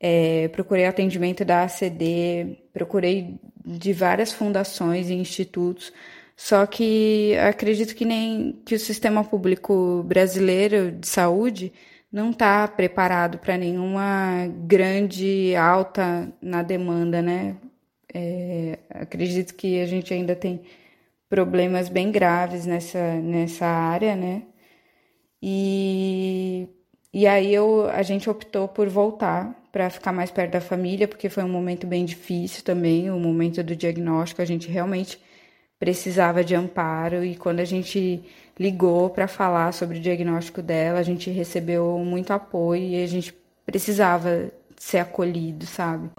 é, 0.06 0.50
procurei 0.50 0.86
atendimento 0.86 1.46
da 1.46 1.64
ACD, 1.64 2.58
procurei 2.74 3.40
de 3.66 3.94
várias 3.94 4.34
fundações 4.34 5.10
e 5.10 5.14
institutos, 5.14 5.94
só 6.36 6.66
que 6.66 7.38
acredito 7.38 7.96
que 7.96 8.04
nem 8.04 8.62
que 8.66 8.76
o 8.76 8.80
sistema 8.80 9.24
público 9.24 10.04
brasileiro 10.06 10.92
de 10.92 11.08
saúde 11.08 11.72
não 12.12 12.32
está 12.32 12.68
preparado 12.68 13.38
para 13.40 13.58
nenhuma 13.58 14.46
grande 14.68 15.56
alta 15.56 16.30
na 16.42 16.62
demanda, 16.62 17.22
né? 17.22 17.56
É, 18.14 18.80
acredito 18.90 19.56
que 19.56 19.80
a 19.82 19.86
gente 19.86 20.14
ainda 20.14 20.36
tem 20.36 20.64
problemas 21.30 21.90
bem 21.90 22.12
graves 22.12 22.66
nessa, 22.66 23.16
nessa 23.22 23.66
área, 23.66 24.16
né? 24.16 24.44
E, 25.42 26.68
e 27.14 27.28
aí 27.28 27.54
eu, 27.54 27.88
a 27.90 28.02
gente 28.02 28.30
optou 28.30 28.68
por 28.68 28.90
voltar 28.90 29.54
para 29.72 29.90
ficar 29.90 30.12
mais 30.12 30.32
perto 30.32 30.54
da 30.54 30.62
família, 30.62 31.08
porque 31.08 31.30
foi 31.30 31.44
um 31.44 31.50
momento 31.50 31.86
bem 31.86 32.06
difícil 32.06 32.64
também, 32.64 33.12
o 33.12 33.20
momento 33.20 33.64
do 33.64 33.76
diagnóstico, 33.76 34.42
a 34.42 34.46
gente 34.46 34.70
realmente 34.70 35.20
precisava 35.80 36.44
de 36.44 36.56
amparo 36.56 37.24
e 37.24 37.36
quando 37.36 37.60
a 37.60 37.66
gente 37.66 38.24
ligou 38.58 39.10
para 39.10 39.28
falar 39.28 39.74
sobre 39.74 39.98
o 39.98 40.02
diagnóstico 40.02 40.62
dela, 40.62 41.00
a 41.00 41.04
gente 41.04 41.30
recebeu 41.30 41.98
muito 42.00 42.32
apoio 42.32 42.84
e 42.84 43.04
a 43.04 43.08
gente 43.08 43.34
precisava 43.66 44.52
ser 44.78 45.00
acolhido, 45.00 45.66
sabe? 45.66 46.10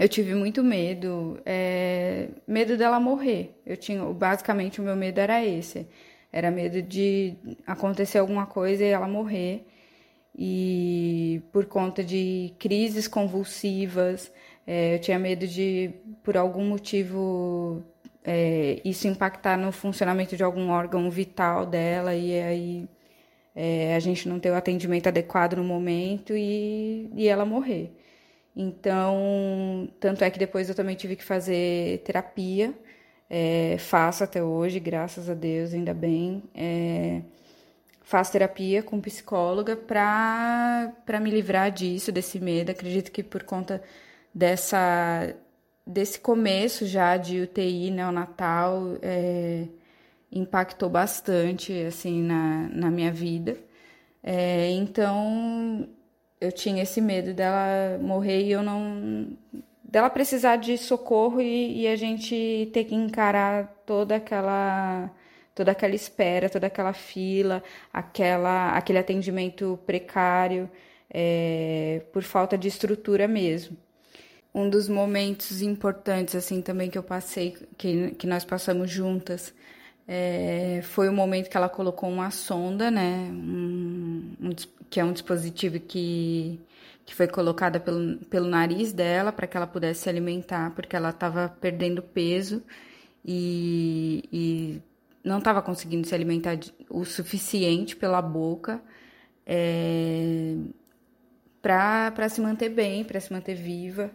Eu 0.00 0.08
tive 0.08 0.34
muito 0.34 0.62
medo, 0.62 1.40
é, 1.44 2.28
medo 2.46 2.76
dela 2.76 3.00
morrer. 3.00 3.60
Eu 3.66 3.76
tinha, 3.76 4.04
basicamente, 4.04 4.80
o 4.80 4.84
meu 4.84 4.94
medo 4.94 5.18
era 5.18 5.44
esse. 5.44 5.88
Era 6.32 6.50
medo 6.52 6.80
de 6.80 7.36
acontecer 7.66 8.18
alguma 8.18 8.46
coisa 8.46 8.84
e 8.84 8.88
ela 8.88 9.08
morrer. 9.08 9.66
E 10.36 11.42
por 11.52 11.66
conta 11.66 12.04
de 12.04 12.54
crises 12.60 13.08
convulsivas, 13.08 14.32
é, 14.64 14.94
eu 14.94 15.00
tinha 15.00 15.18
medo 15.18 15.48
de, 15.48 15.90
por 16.22 16.36
algum 16.36 16.64
motivo, 16.64 17.82
é, 18.24 18.80
isso 18.84 19.08
impactar 19.08 19.56
no 19.56 19.72
funcionamento 19.72 20.36
de 20.36 20.44
algum 20.44 20.70
órgão 20.70 21.10
vital 21.10 21.66
dela 21.66 22.14
e 22.14 22.40
aí 22.40 22.88
a 23.96 23.98
gente 23.98 24.28
não 24.28 24.38
ter 24.38 24.52
o 24.52 24.54
atendimento 24.54 25.08
adequado 25.08 25.54
no 25.56 25.64
momento 25.64 26.32
e, 26.36 27.10
e 27.16 27.26
ela 27.26 27.44
morrer. 27.44 27.92
Então, 28.60 29.88
tanto 30.00 30.24
é 30.24 30.30
que 30.30 30.38
depois 30.38 30.68
eu 30.68 30.74
também 30.74 30.96
tive 30.96 31.14
que 31.14 31.22
fazer 31.22 32.00
terapia. 32.04 32.74
É, 33.30 33.76
faço 33.78 34.24
até 34.24 34.42
hoje, 34.42 34.80
graças 34.80 35.30
a 35.30 35.34
Deus, 35.34 35.72
ainda 35.72 35.94
bem. 35.94 36.42
É, 36.52 37.22
faço 38.02 38.32
terapia 38.32 38.82
com 38.82 39.00
psicóloga 39.00 39.76
para 39.76 41.20
me 41.20 41.30
livrar 41.30 41.70
disso, 41.70 42.10
desse 42.10 42.40
medo. 42.40 42.72
Acredito 42.72 43.12
que 43.12 43.22
por 43.22 43.44
conta 43.44 43.80
dessa 44.34 45.34
desse 45.86 46.20
começo 46.20 46.84
já 46.86 47.16
de 47.16 47.40
UTI 47.40 47.90
neonatal 47.90 48.98
é, 49.00 49.66
impactou 50.32 50.90
bastante 50.90 51.72
assim 51.84 52.22
na, 52.22 52.68
na 52.70 52.90
minha 52.90 53.12
vida. 53.12 53.56
É, 54.22 54.70
então 54.70 55.88
eu 56.40 56.52
tinha 56.52 56.82
esse 56.82 57.00
medo 57.00 57.34
dela 57.34 57.98
morrer 58.00 58.42
e 58.42 58.52
eu 58.52 58.62
não. 58.62 59.36
dela 59.84 60.10
precisar 60.10 60.56
de 60.56 60.78
socorro 60.78 61.40
e, 61.40 61.82
e 61.82 61.88
a 61.88 61.96
gente 61.96 62.70
ter 62.72 62.84
que 62.84 62.94
encarar 62.94 63.66
toda 63.86 64.16
aquela 64.16 65.10
toda 65.54 65.72
aquela 65.72 65.94
espera, 65.94 66.48
toda 66.48 66.68
aquela 66.68 66.92
fila, 66.92 67.62
aquela, 67.92 68.70
aquele 68.76 68.98
atendimento 68.98 69.78
precário, 69.84 70.70
é, 71.10 72.02
por 72.12 72.22
falta 72.22 72.56
de 72.56 72.68
estrutura 72.68 73.26
mesmo. 73.28 73.76
um 74.54 74.70
dos 74.70 74.88
momentos 74.88 75.62
importantes 75.62 76.34
assim 76.36 76.62
também 76.62 76.90
que 76.90 76.98
eu 76.98 77.02
passei, 77.02 77.56
que, 77.76 78.12
que 78.12 78.26
nós 78.26 78.44
passamos 78.44 78.90
juntas, 78.90 79.54
é, 80.06 80.80
foi 80.84 81.08
o 81.08 81.12
momento 81.12 81.50
que 81.50 81.56
ela 81.56 81.68
colocou 81.68 82.08
uma 82.08 82.30
sonda, 82.30 82.90
né? 82.90 83.28
Um, 83.30 84.36
um, 84.40 84.50
que 84.90 85.00
é 85.00 85.04
um 85.04 85.12
dispositivo 85.12 85.78
que, 85.80 86.60
que 87.04 87.14
foi 87.14 87.26
colocada 87.26 87.78
pelo, 87.80 88.18
pelo 88.26 88.48
nariz 88.48 88.92
dela 88.92 89.32
para 89.32 89.46
que 89.46 89.56
ela 89.56 89.66
pudesse 89.66 90.02
se 90.02 90.08
alimentar, 90.08 90.74
porque 90.74 90.96
ela 90.96 91.10
estava 91.10 91.48
perdendo 91.60 92.02
peso 92.02 92.62
e, 93.24 94.24
e 94.32 94.82
não 95.22 95.38
estava 95.38 95.60
conseguindo 95.62 96.06
se 96.06 96.14
alimentar 96.14 96.58
o 96.88 97.04
suficiente 97.04 97.96
pela 97.96 98.22
boca 98.22 98.80
é, 99.46 100.54
para 101.62 102.28
se 102.28 102.40
manter 102.40 102.68
bem, 102.68 103.04
para 103.04 103.20
se 103.20 103.32
manter 103.32 103.54
viva. 103.54 104.10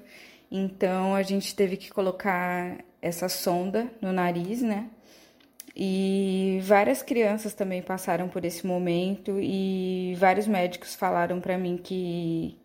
Então 0.49 1.15
a 1.15 1.23
gente 1.23 1.55
teve 1.55 1.77
que 1.77 1.91
colocar 1.91 2.77
essa 3.01 3.27
sonda 3.27 3.91
no 4.01 4.13
nariz, 4.13 4.61
né? 4.61 4.89
E 5.75 6.59
várias 6.63 7.01
crianças 7.01 7.53
também 7.53 7.81
passaram 7.81 8.29
por 8.29 8.45
esse 8.45 8.65
momento 8.65 9.39
e 9.41 10.15
vários 10.19 10.47
médicos 10.47 10.93
falaram 10.95 11.39
para 11.41 11.57
mim 11.57 11.77
que 11.77 12.57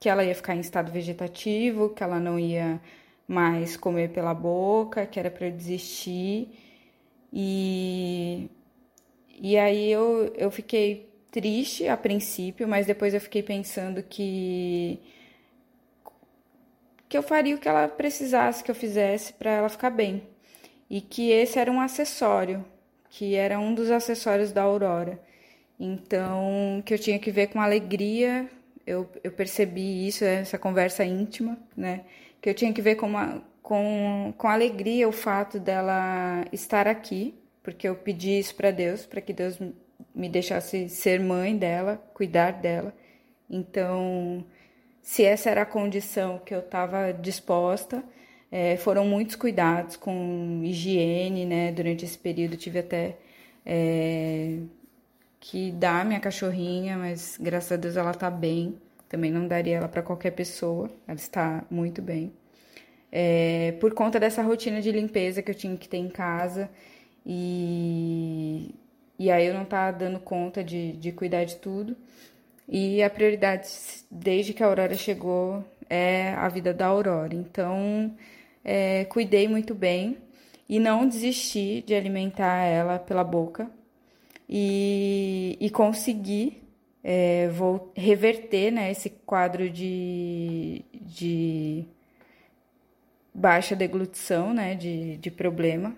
que 0.00 0.08
ela 0.08 0.24
ia 0.24 0.34
ficar 0.34 0.54
em 0.56 0.60
estado 0.60 0.92
vegetativo, 0.92 1.90
que 1.90 2.02
ela 2.04 2.20
não 2.20 2.38
ia 2.38 2.80
mais 3.26 3.76
comer 3.76 4.10
pela 4.10 4.34
boca, 4.34 5.06
que 5.06 5.18
era 5.18 5.30
para 5.30 5.46
eu 5.48 5.52
desistir. 5.52 6.48
E 7.32 8.48
e 9.40 9.56
aí 9.58 9.90
eu 9.90 10.32
eu 10.36 10.50
fiquei 10.50 11.08
triste 11.30 11.88
a 11.88 11.96
princípio, 11.96 12.66
mas 12.68 12.86
depois 12.86 13.14
eu 13.14 13.20
fiquei 13.20 13.42
pensando 13.42 14.02
que 14.02 15.00
que 17.08 17.16
eu 17.16 17.22
faria 17.22 17.54
o 17.56 17.58
que 17.58 17.68
ela 17.68 17.88
precisasse 17.88 18.62
que 18.62 18.70
eu 18.70 18.74
fizesse 18.74 19.32
para 19.32 19.50
ela 19.50 19.68
ficar 19.68 19.90
bem 19.90 20.22
e 20.90 21.00
que 21.00 21.30
esse 21.30 21.58
era 21.58 21.70
um 21.70 21.80
acessório, 21.80 22.64
que 23.10 23.34
era 23.34 23.58
um 23.58 23.74
dos 23.74 23.90
acessórios 23.90 24.52
da 24.52 24.62
Aurora. 24.62 25.20
Então, 25.78 26.82
que 26.84 26.92
eu 26.92 26.98
tinha 26.98 27.18
que 27.18 27.30
ver 27.30 27.48
com 27.48 27.60
alegria, 27.60 28.48
eu, 28.86 29.08
eu 29.22 29.30
percebi 29.30 30.06
isso, 30.06 30.24
essa 30.24 30.58
conversa 30.58 31.04
íntima, 31.04 31.58
né? 31.76 32.04
Que 32.40 32.50
eu 32.50 32.54
tinha 32.54 32.72
que 32.72 32.82
ver 32.82 32.96
com, 32.96 33.06
uma, 33.06 33.42
com, 33.62 34.32
com 34.36 34.48
alegria 34.48 35.08
o 35.08 35.12
fato 35.12 35.60
dela 35.60 36.44
estar 36.52 36.88
aqui, 36.88 37.34
porque 37.62 37.88
eu 37.88 37.94
pedi 37.94 38.38
isso 38.38 38.54
para 38.54 38.70
Deus, 38.70 39.06
para 39.06 39.20
que 39.20 39.32
Deus 39.32 39.58
me 40.14 40.28
deixasse 40.28 40.88
ser 40.88 41.20
mãe 41.20 41.56
dela, 41.56 42.02
cuidar 42.14 42.52
dela. 42.52 42.94
Então, 43.48 44.44
se 45.02 45.24
essa 45.24 45.50
era 45.50 45.62
a 45.62 45.66
condição 45.66 46.38
que 46.38 46.54
eu 46.54 46.60
estava 46.60 47.12
disposta, 47.12 48.02
é, 48.50 48.76
foram 48.76 49.06
muitos 49.06 49.36
cuidados 49.36 49.96
com 49.96 50.62
higiene, 50.64 51.44
né? 51.44 51.72
Durante 51.72 52.04
esse 52.04 52.18
período 52.18 52.56
tive 52.56 52.78
até 52.78 53.16
é, 53.64 54.58
que 55.40 55.70
dar 55.72 56.04
minha 56.04 56.20
cachorrinha, 56.20 56.96
mas 56.96 57.36
graças 57.40 57.72
a 57.72 57.76
Deus 57.76 57.96
ela 57.96 58.14
tá 58.14 58.30
bem. 58.30 58.76
Também 59.08 59.30
não 59.30 59.46
daria 59.46 59.76
ela 59.76 59.88
para 59.88 60.02
qualquer 60.02 60.32
pessoa, 60.32 60.90
ela 61.06 61.16
está 61.16 61.64
muito 61.70 62.02
bem. 62.02 62.32
É, 63.10 63.72
por 63.80 63.94
conta 63.94 64.20
dessa 64.20 64.42
rotina 64.42 64.82
de 64.82 64.92
limpeza 64.92 65.42
que 65.42 65.50
eu 65.50 65.54
tinha 65.54 65.76
que 65.76 65.88
ter 65.88 65.96
em 65.96 66.10
casa 66.10 66.68
e, 67.24 68.74
e 69.18 69.30
aí 69.30 69.46
eu 69.46 69.54
não 69.54 69.64
tava 69.64 69.96
dando 69.96 70.20
conta 70.20 70.62
de, 70.62 70.92
de 70.92 71.12
cuidar 71.12 71.44
de 71.44 71.56
tudo. 71.56 71.96
E 72.68 73.02
a 73.02 73.08
prioridade, 73.08 73.66
desde 74.10 74.52
que 74.52 74.62
a 74.62 74.66
Aurora 74.66 74.94
chegou, 74.94 75.64
é 75.88 76.34
a 76.34 76.48
vida 76.48 76.74
da 76.74 76.86
Aurora. 76.86 77.34
Então, 77.34 78.14
é, 78.70 79.06
cuidei 79.06 79.48
muito 79.48 79.74
bem 79.74 80.18
e 80.68 80.78
não 80.78 81.08
desisti 81.08 81.82
de 81.86 81.94
alimentar 81.94 82.64
ela 82.64 82.98
pela 82.98 83.24
boca 83.24 83.70
e, 84.46 85.56
e 85.58 85.70
consegui 85.70 86.60
é, 87.02 87.48
vou 87.48 87.90
reverter 87.96 88.70
né, 88.70 88.90
esse 88.90 89.08
quadro 89.08 89.70
de, 89.70 90.84
de 90.92 91.86
baixa 93.32 93.74
deglutição, 93.74 94.52
né, 94.52 94.74
de, 94.74 95.16
de 95.16 95.30
problema 95.30 95.96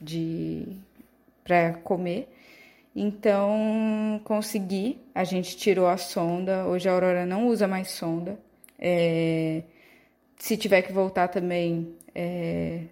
de 0.00 0.66
para 1.44 1.74
comer. 1.74 2.28
Então 2.94 4.20
consegui, 4.24 4.98
a 5.14 5.24
gente 5.24 5.56
tirou 5.58 5.86
a 5.86 5.98
sonda. 5.98 6.64
Hoje 6.66 6.88
a 6.88 6.92
Aurora 6.92 7.26
não 7.26 7.46
usa 7.46 7.68
mais 7.68 7.90
sonda. 7.90 8.38
É, 8.78 9.62
se 10.38 10.56
tiver 10.56 10.82
que 10.82 10.92
voltar 10.92 11.28
também, 11.28 11.94
é, 12.14 12.84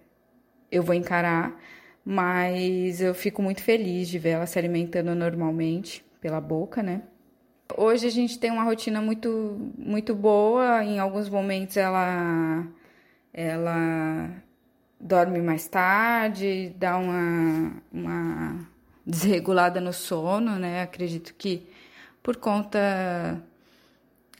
eu 0.71 0.83
vou 0.83 0.95
encarar, 0.95 1.59
mas 2.03 3.01
eu 3.01 3.13
fico 3.13 3.41
muito 3.41 3.61
feliz 3.63 4.07
de 4.07 4.19
ver 4.19 4.31
ela 4.31 4.45
se 4.45 4.57
alimentando 4.59 5.15
normalmente 5.15 6.03
pela 6.21 6.41
boca, 6.41 6.83
né? 6.83 7.03
Hoje 7.77 8.07
a 8.07 8.11
gente 8.11 8.37
tem 8.37 8.51
uma 8.51 8.63
rotina 8.63 9.01
muito, 9.01 9.57
muito 9.77 10.13
boa. 10.13 10.83
Em 10.83 10.99
alguns 10.99 11.29
momentos 11.29 11.77
ela, 11.77 12.67
ela 13.33 14.29
dorme 14.99 15.41
mais 15.41 15.67
tarde, 15.67 16.73
dá 16.77 16.97
uma, 16.97 17.73
uma 17.91 18.67
desregulada 19.05 19.81
no 19.81 19.93
sono, 19.93 20.57
né? 20.59 20.83
Acredito 20.83 21.33
que 21.35 21.67
por 22.21 22.37
conta 22.37 23.41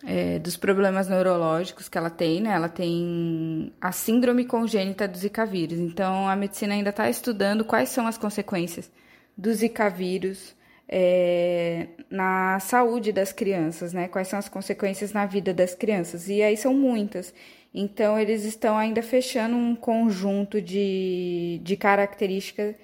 é, 0.06 0.38
dos 0.40 0.56
problemas 0.56 1.08
neurológicos 1.08 1.90
que 1.90 1.98
ela 1.98 2.10
tem, 2.10 2.42
né? 2.42 2.52
Ela 2.52 2.70
tem 2.70 3.74
a 3.82 3.92
síndrome 3.92 4.46
congênita 4.46 5.08
do 5.08 5.18
Zika 5.18 5.46
vírus. 5.46 5.80
Então, 5.80 6.28
a 6.30 6.36
medicina 6.36 6.76
ainda 6.76 6.92
está 6.92 7.10
estudando 7.10 7.66
quais 7.66 7.90
são 7.90 8.06
as 8.06 8.18
consequências 8.18 8.92
do 9.36 9.52
Zika 9.54 9.90
vírus 9.90 10.56
é, 10.88 11.88
na 12.10 12.60
saúde 12.60 13.12
das 13.12 13.34
crianças, 13.34 13.94
né? 13.94 14.08
Quais 14.08 14.28
são 14.28 14.38
as 14.38 14.48
consequências 14.48 15.12
na 15.12 15.26
vida 15.26 15.54
das 15.54 15.74
crianças? 15.74 16.30
E 16.30 16.42
aí 16.44 16.56
são 16.56 16.74
muitas. 16.74 17.34
Então, 17.74 18.18
eles 18.18 18.46
estão 18.46 18.78
ainda 18.78 19.02
fechando 19.02 19.56
um 19.56 19.76
conjunto 19.76 20.62
de, 20.62 21.60
de 21.64 21.76
características 21.76 22.76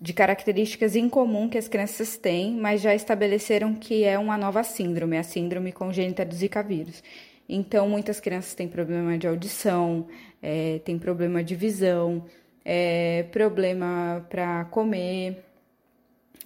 de 0.00 0.12
características 0.12 0.94
em 0.94 1.08
comum 1.08 1.48
que 1.48 1.58
as 1.58 1.66
crianças 1.66 2.16
têm, 2.16 2.52
mas 2.54 2.80
já 2.80 2.94
estabeleceram 2.94 3.74
que 3.74 4.04
é 4.04 4.18
uma 4.18 4.38
nova 4.38 4.62
síndrome, 4.62 5.18
a 5.18 5.22
síndrome 5.22 5.72
congênita 5.72 6.24
do 6.24 6.34
Zika 6.34 6.62
vírus. 6.62 7.02
Então, 7.48 7.88
muitas 7.88 8.20
crianças 8.20 8.54
têm 8.54 8.68
problema 8.68 9.18
de 9.18 9.26
audição, 9.26 10.06
é, 10.40 10.80
têm 10.84 10.98
problema 10.98 11.42
de 11.42 11.56
visão, 11.56 12.24
é, 12.64 13.24
problema 13.32 14.24
para 14.28 14.66
comer. 14.66 15.44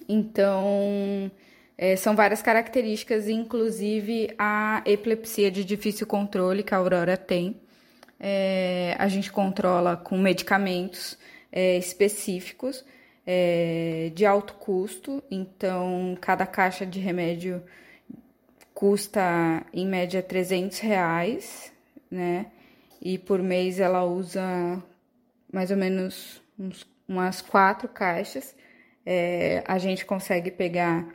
Então, 0.07 1.29
é, 1.77 1.95
são 1.95 2.15
várias 2.15 2.41
características, 2.41 3.27
inclusive 3.27 4.33
a 4.39 4.81
epilepsia 4.85 5.51
de 5.51 5.63
difícil 5.63 6.07
controle 6.07 6.63
que 6.63 6.73
a 6.73 6.77
Aurora 6.77 7.17
tem. 7.17 7.57
É, 8.19 8.95
a 8.97 9.07
gente 9.09 9.31
controla 9.31 9.97
com 9.97 10.17
medicamentos 10.17 11.17
é, 11.51 11.77
específicos 11.77 12.85
é, 13.25 14.11
de 14.13 14.25
alto 14.25 14.53
custo, 14.55 15.23
então 15.31 16.17
cada 16.21 16.45
caixa 16.45 16.85
de 16.85 16.99
remédio 16.99 17.63
custa 18.73 19.65
em 19.73 19.87
média 19.87 20.21
300 20.21 20.79
reais, 20.79 21.71
né? 22.09 22.47
E 23.01 23.17
por 23.17 23.41
mês 23.41 23.79
ela 23.79 24.03
usa 24.03 24.81
mais 25.51 25.71
ou 25.71 25.77
menos 25.77 26.41
uns, 26.57 26.85
umas 27.07 27.41
quatro 27.41 27.87
caixas. 27.87 28.55
É, 29.05 29.63
a 29.67 29.77
gente 29.77 30.05
consegue 30.05 30.51
pegar 30.51 31.07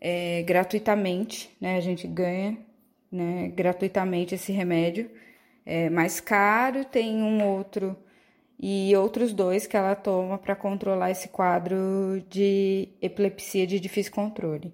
é, 0.00 0.42
gratuitamente, 0.42 1.54
né? 1.60 1.76
A 1.76 1.80
gente 1.80 2.06
ganha 2.06 2.58
né, 3.10 3.48
gratuitamente 3.54 4.34
esse 4.34 4.52
remédio. 4.52 5.10
É 5.64 5.90
mais 5.90 6.20
caro, 6.20 6.84
tem 6.84 7.22
um 7.22 7.44
outro 7.44 7.96
e 8.58 8.94
outros 8.96 9.32
dois 9.32 9.66
que 9.66 9.76
ela 9.76 9.94
toma 9.94 10.36
para 10.38 10.56
controlar 10.56 11.10
esse 11.10 11.28
quadro 11.28 11.76
de 12.28 12.88
epilepsia 13.00 13.66
de 13.66 13.78
difícil 13.78 14.12
controle. 14.12 14.72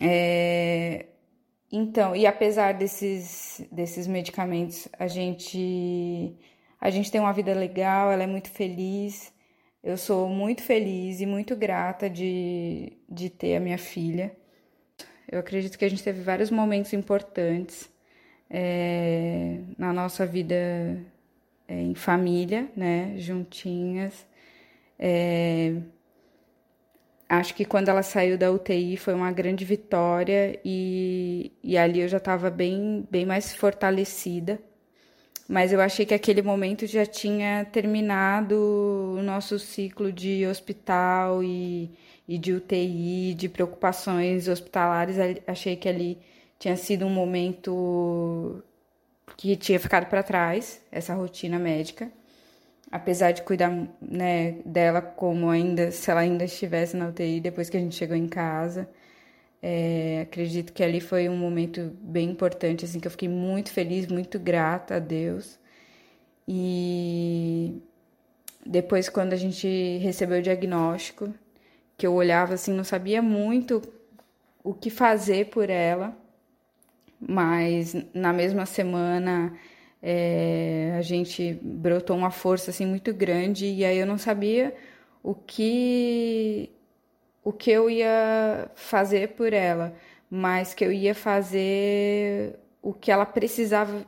É, 0.00 1.06
então, 1.70 2.14
e 2.16 2.26
apesar 2.26 2.74
desses, 2.74 3.64
desses 3.70 4.06
medicamentos, 4.06 4.88
a 4.98 5.06
gente, 5.06 6.36
a 6.80 6.90
gente 6.90 7.10
tem 7.10 7.20
uma 7.20 7.32
vida 7.32 7.54
legal, 7.54 8.10
ela 8.10 8.24
é 8.24 8.26
muito 8.26 8.50
feliz. 8.50 9.32
Eu 9.82 9.96
sou 9.96 10.28
muito 10.28 10.62
feliz 10.62 11.20
e 11.20 11.26
muito 11.26 11.56
grata 11.56 12.10
de, 12.10 12.92
de 13.08 13.30
ter 13.30 13.56
a 13.56 13.60
minha 13.60 13.78
filha. 13.78 14.36
Eu 15.30 15.40
acredito 15.40 15.78
que 15.78 15.84
a 15.84 15.88
gente 15.88 16.02
teve 16.02 16.20
vários 16.20 16.50
momentos 16.50 16.92
importantes 16.92 17.90
é, 18.50 19.60
na 19.78 19.92
nossa 19.92 20.26
vida 20.26 20.56
é, 21.72 21.80
em 21.80 21.94
família, 21.94 22.70
né, 22.76 23.14
juntinhas. 23.18 24.26
É, 24.98 25.74
acho 27.28 27.54
que 27.54 27.64
quando 27.64 27.88
ela 27.88 28.02
saiu 28.02 28.36
da 28.38 28.50
UTI 28.52 28.96
foi 28.98 29.14
uma 29.14 29.32
grande 29.32 29.64
vitória 29.64 30.60
e, 30.64 31.52
e 31.62 31.78
ali 31.78 32.00
eu 32.00 32.08
já 32.08 32.18
estava 32.18 32.50
bem, 32.50 33.06
bem 33.10 33.24
mais 33.26 33.54
fortalecida. 33.54 34.60
mas 35.48 35.72
eu 35.72 35.80
achei 35.80 36.06
que 36.06 36.14
aquele 36.14 36.42
momento 36.42 36.86
já 36.86 37.06
tinha 37.06 37.64
terminado 37.66 38.54
o 39.18 39.22
nosso 39.22 39.58
ciclo 39.58 40.12
de 40.12 40.46
hospital 40.46 41.42
e, 41.44 41.90
e 42.28 42.38
de 42.38 42.52
UTI, 42.54 43.34
de 43.34 43.48
preocupações 43.48 44.48
hospitalares. 44.48 45.16
Achei 45.46 45.76
que 45.76 45.88
ali 45.88 46.18
tinha 46.58 46.76
sido 46.76 47.06
um 47.06 47.10
momento 47.10 48.62
que 49.36 49.56
tinha 49.56 49.78
ficado 49.80 50.06
para 50.06 50.22
trás, 50.22 50.80
essa 50.90 51.14
rotina 51.14 51.58
médica. 51.58 52.10
Apesar 52.90 53.32
de 53.32 53.42
cuidar 53.42 53.70
né, 54.00 54.56
dela 54.66 55.00
como 55.00 55.48
ainda, 55.48 55.90
se 55.90 56.10
ela 56.10 56.20
ainda 56.20 56.44
estivesse 56.44 56.96
na 56.96 57.08
UTI 57.08 57.40
depois 57.40 57.70
que 57.70 57.76
a 57.76 57.80
gente 57.80 57.94
chegou 57.94 58.16
em 58.16 58.28
casa. 58.28 58.88
É, 59.62 60.22
acredito 60.22 60.72
que 60.72 60.82
ali 60.82 61.00
foi 61.00 61.28
um 61.28 61.36
momento 61.36 61.96
bem 62.02 62.30
importante, 62.30 62.84
assim, 62.84 63.00
que 63.00 63.06
eu 63.06 63.10
fiquei 63.10 63.28
muito 63.28 63.70
feliz, 63.70 64.06
muito 64.08 64.38
grata 64.38 64.96
a 64.96 64.98
Deus. 64.98 65.58
E 66.46 67.80
depois, 68.66 69.08
quando 69.08 69.32
a 69.32 69.36
gente 69.36 69.98
recebeu 69.98 70.38
o 70.38 70.42
diagnóstico, 70.42 71.32
que 71.96 72.06
eu 72.06 72.14
olhava 72.14 72.54
assim, 72.54 72.72
não 72.72 72.84
sabia 72.84 73.22
muito 73.22 73.82
o 74.64 74.74
que 74.74 74.90
fazer 74.90 75.46
por 75.46 75.70
ela, 75.70 76.16
mas 77.28 77.94
na 78.14 78.32
mesma 78.32 78.66
semana 78.66 79.52
é, 80.02 80.94
a 80.98 81.02
gente 81.02 81.58
brotou 81.62 82.16
uma 82.16 82.30
força 82.30 82.70
assim 82.70 82.86
muito 82.86 83.14
grande 83.14 83.66
e 83.66 83.84
aí 83.84 83.98
eu 83.98 84.06
não 84.06 84.18
sabia 84.18 84.74
o 85.22 85.34
que 85.34 86.70
o 87.44 87.52
que 87.52 87.70
eu 87.70 87.90
ia 87.90 88.70
fazer 88.74 89.30
por 89.30 89.52
ela, 89.52 89.94
mas 90.30 90.74
que 90.74 90.84
eu 90.84 90.92
ia 90.92 91.14
fazer 91.14 92.58
o 92.80 92.92
que 92.92 93.10
ela 93.10 93.26
precisava, 93.26 94.06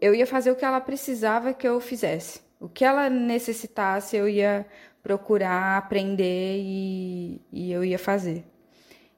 eu 0.00 0.14
ia 0.14 0.26
fazer 0.26 0.50
o 0.50 0.56
que 0.56 0.64
ela 0.64 0.80
precisava 0.80 1.52
que 1.54 1.66
eu 1.66 1.80
fizesse. 1.80 2.40
O 2.60 2.68
que 2.68 2.84
ela 2.84 3.10
necessitasse, 3.10 4.16
eu 4.16 4.28
ia 4.28 4.66
procurar 5.02 5.78
aprender 5.78 6.58
e, 6.60 7.40
e 7.52 7.72
eu 7.72 7.84
ia 7.84 7.98
fazer. 7.98 8.44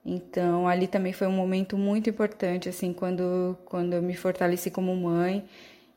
Então, 0.05 0.69
ali 0.69 0.87
também 0.87 1.13
foi 1.13 1.27
um 1.27 1.33
momento 1.33 1.79
muito 1.79 2.11
importante, 2.11 2.69
assim, 2.69 2.93
quando, 2.93 3.57
quando 3.65 3.95
eu 3.95 4.03
me 4.03 4.15
fortaleci 4.15 4.71
como 4.71 4.95
mãe 4.95 5.45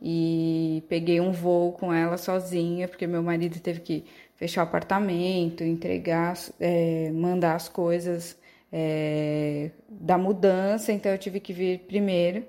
e 0.02 0.84
peguei 0.88 1.20
um 1.20 1.32
voo 1.32 1.74
com 1.74 1.94
ela 1.94 2.18
sozinha, 2.18 2.88
porque 2.88 3.06
meu 3.08 3.22
marido 3.22 3.60
teve 3.60 3.82
que 3.82 4.06
fechar 4.36 4.62
o 4.62 4.68
apartamento, 4.68 5.64
entregar, 5.64 6.36
é, 6.60 7.12
mandar 7.12 7.56
as 7.56 7.68
coisas 7.68 8.38
é, 8.72 9.72
da 9.90 10.18
mudança, 10.18 10.92
então 10.94 11.12
eu 11.12 11.18
tive 11.18 11.40
que 11.40 11.54
vir 11.54 11.80
primeiro. 11.80 12.46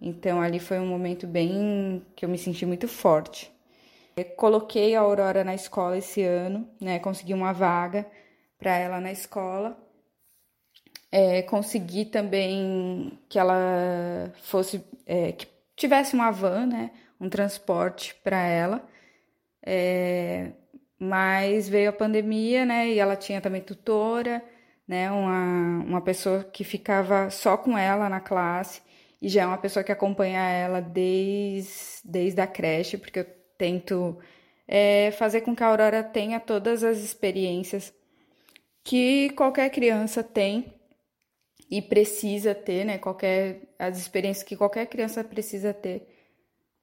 Então 0.00 0.40
ali 0.40 0.58
foi 0.58 0.78
um 0.78 0.86
momento 0.86 1.26
bem 1.26 2.02
que 2.16 2.24
eu 2.24 2.28
me 2.28 2.38
senti 2.38 2.64
muito 2.66 2.88
forte. 2.88 3.50
Eu 4.16 4.24
coloquei 4.36 4.94
a 4.94 5.00
Aurora 5.00 5.44
na 5.44 5.54
escola 5.54 5.98
esse 5.98 6.22
ano, 6.22 6.68
né? 6.80 6.98
Consegui 6.98 7.34
uma 7.34 7.52
vaga 7.52 8.06
para 8.58 8.76
ela 8.76 9.00
na 9.00 9.12
escola. 9.12 9.76
É, 11.12 11.42
consegui 11.42 12.04
também 12.04 13.18
que 13.28 13.38
ela 13.38 14.32
fosse, 14.42 14.84
é, 15.06 15.32
que 15.32 15.46
tivesse 15.76 16.14
uma 16.14 16.30
van, 16.30 16.66
né? 16.66 16.90
Um 17.20 17.28
transporte 17.28 18.14
para 18.22 18.38
ela. 18.40 18.88
É, 19.64 20.52
mas 20.98 21.68
veio 21.68 21.90
a 21.90 21.92
pandemia, 21.92 22.64
né? 22.64 22.88
E 22.90 22.98
ela 22.98 23.16
tinha 23.16 23.40
também 23.40 23.62
tutora, 23.62 24.42
né? 24.86 25.10
Uma, 25.10 25.84
uma 25.84 26.00
pessoa 26.02 26.44
que 26.44 26.64
ficava 26.64 27.30
só 27.30 27.56
com 27.56 27.76
ela 27.76 28.08
na 28.08 28.20
classe 28.20 28.82
e 29.20 29.28
já 29.28 29.42
é 29.42 29.46
uma 29.46 29.58
pessoa 29.58 29.84
que 29.84 29.92
acompanha 29.92 30.40
ela 30.40 30.80
desde, 30.80 32.00
desde 32.04 32.40
a 32.40 32.46
creche, 32.46 32.96
porque 32.96 33.20
eu 33.20 33.26
tento 33.58 34.18
é, 34.66 35.10
fazer 35.12 35.42
com 35.42 35.54
que 35.54 35.62
a 35.62 35.66
Aurora 35.66 36.02
tenha 36.02 36.40
todas 36.40 36.82
as 36.84 36.98
experiências 36.98 37.92
que 38.84 39.30
qualquer 39.30 39.70
criança 39.70 40.22
tem 40.22 40.79
e 41.70 41.80
precisa 41.80 42.54
ter, 42.54 42.84
né? 42.84 42.98
Qualquer 42.98 43.62
as 43.78 43.98
experiências 43.98 44.42
que 44.42 44.56
qualquer 44.56 44.86
criança 44.86 45.22
precisa 45.22 45.72
ter 45.72 46.06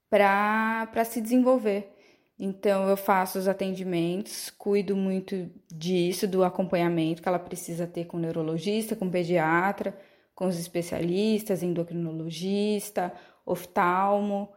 para 0.09 1.03
se 1.05 1.19
desenvolver. 1.21 1.93
Então, 2.39 2.87
eu 2.87 2.95
faço 2.95 3.39
os 3.39 3.47
atendimentos, 3.47 4.49
cuido 4.51 4.95
muito 4.95 5.49
disso, 5.71 6.27
do 6.27 6.43
acompanhamento 6.43 7.21
que 7.21 7.27
ela 7.27 7.39
precisa 7.39 7.87
ter 7.87 8.05
com 8.05 8.17
o 8.17 8.19
neurologista, 8.19 8.95
com 8.95 9.05
o 9.07 9.11
pediatra, 9.11 9.97
com 10.35 10.45
os 10.45 10.59
especialistas, 10.59 11.63
endocrinologista, 11.63 13.11
oftalmo, 13.45 14.49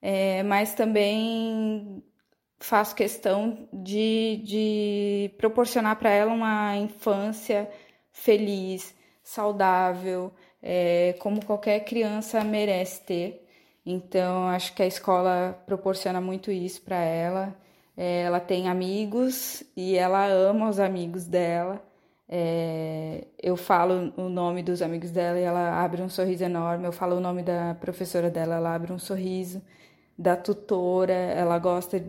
é, 0.00 0.42
mas 0.44 0.74
também 0.74 2.04
faço 2.60 2.94
questão 2.94 3.68
de, 3.72 4.40
de 4.44 5.30
proporcionar 5.36 5.96
para 5.96 6.10
ela 6.10 6.32
uma 6.32 6.76
infância 6.76 7.68
feliz, 8.12 8.94
saudável, 9.24 10.32
é, 10.62 11.14
como 11.18 11.44
qualquer 11.44 11.80
criança 11.80 12.44
merece 12.44 13.00
ter. 13.02 13.46
Então, 13.84 14.48
acho 14.48 14.74
que 14.74 14.82
a 14.82 14.86
escola 14.86 15.58
proporciona 15.66 16.20
muito 16.20 16.50
isso 16.52 16.82
para 16.82 17.02
ela. 17.02 17.54
É, 17.96 18.22
ela 18.22 18.40
tem 18.40 18.68
amigos 18.68 19.62
e 19.76 19.96
ela 19.96 20.26
ama 20.26 20.68
os 20.68 20.78
amigos 20.78 21.26
dela. 21.26 21.82
É, 22.28 23.26
eu 23.42 23.56
falo 23.56 24.12
o 24.16 24.28
nome 24.28 24.62
dos 24.62 24.82
amigos 24.82 25.10
dela 25.10 25.38
e 25.38 25.42
ela 25.42 25.82
abre 25.84 26.02
um 26.02 26.08
sorriso 26.08 26.44
enorme. 26.44 26.86
Eu 26.86 26.92
falo 26.92 27.16
o 27.16 27.20
nome 27.20 27.42
da 27.42 27.74
professora 27.80 28.30
dela, 28.30 28.56
ela 28.56 28.74
abre 28.74 28.92
um 28.92 28.98
sorriso. 28.98 29.62
Da 30.16 30.36
tutora, 30.36 31.12
ela 31.12 31.58
gosta 31.58 32.02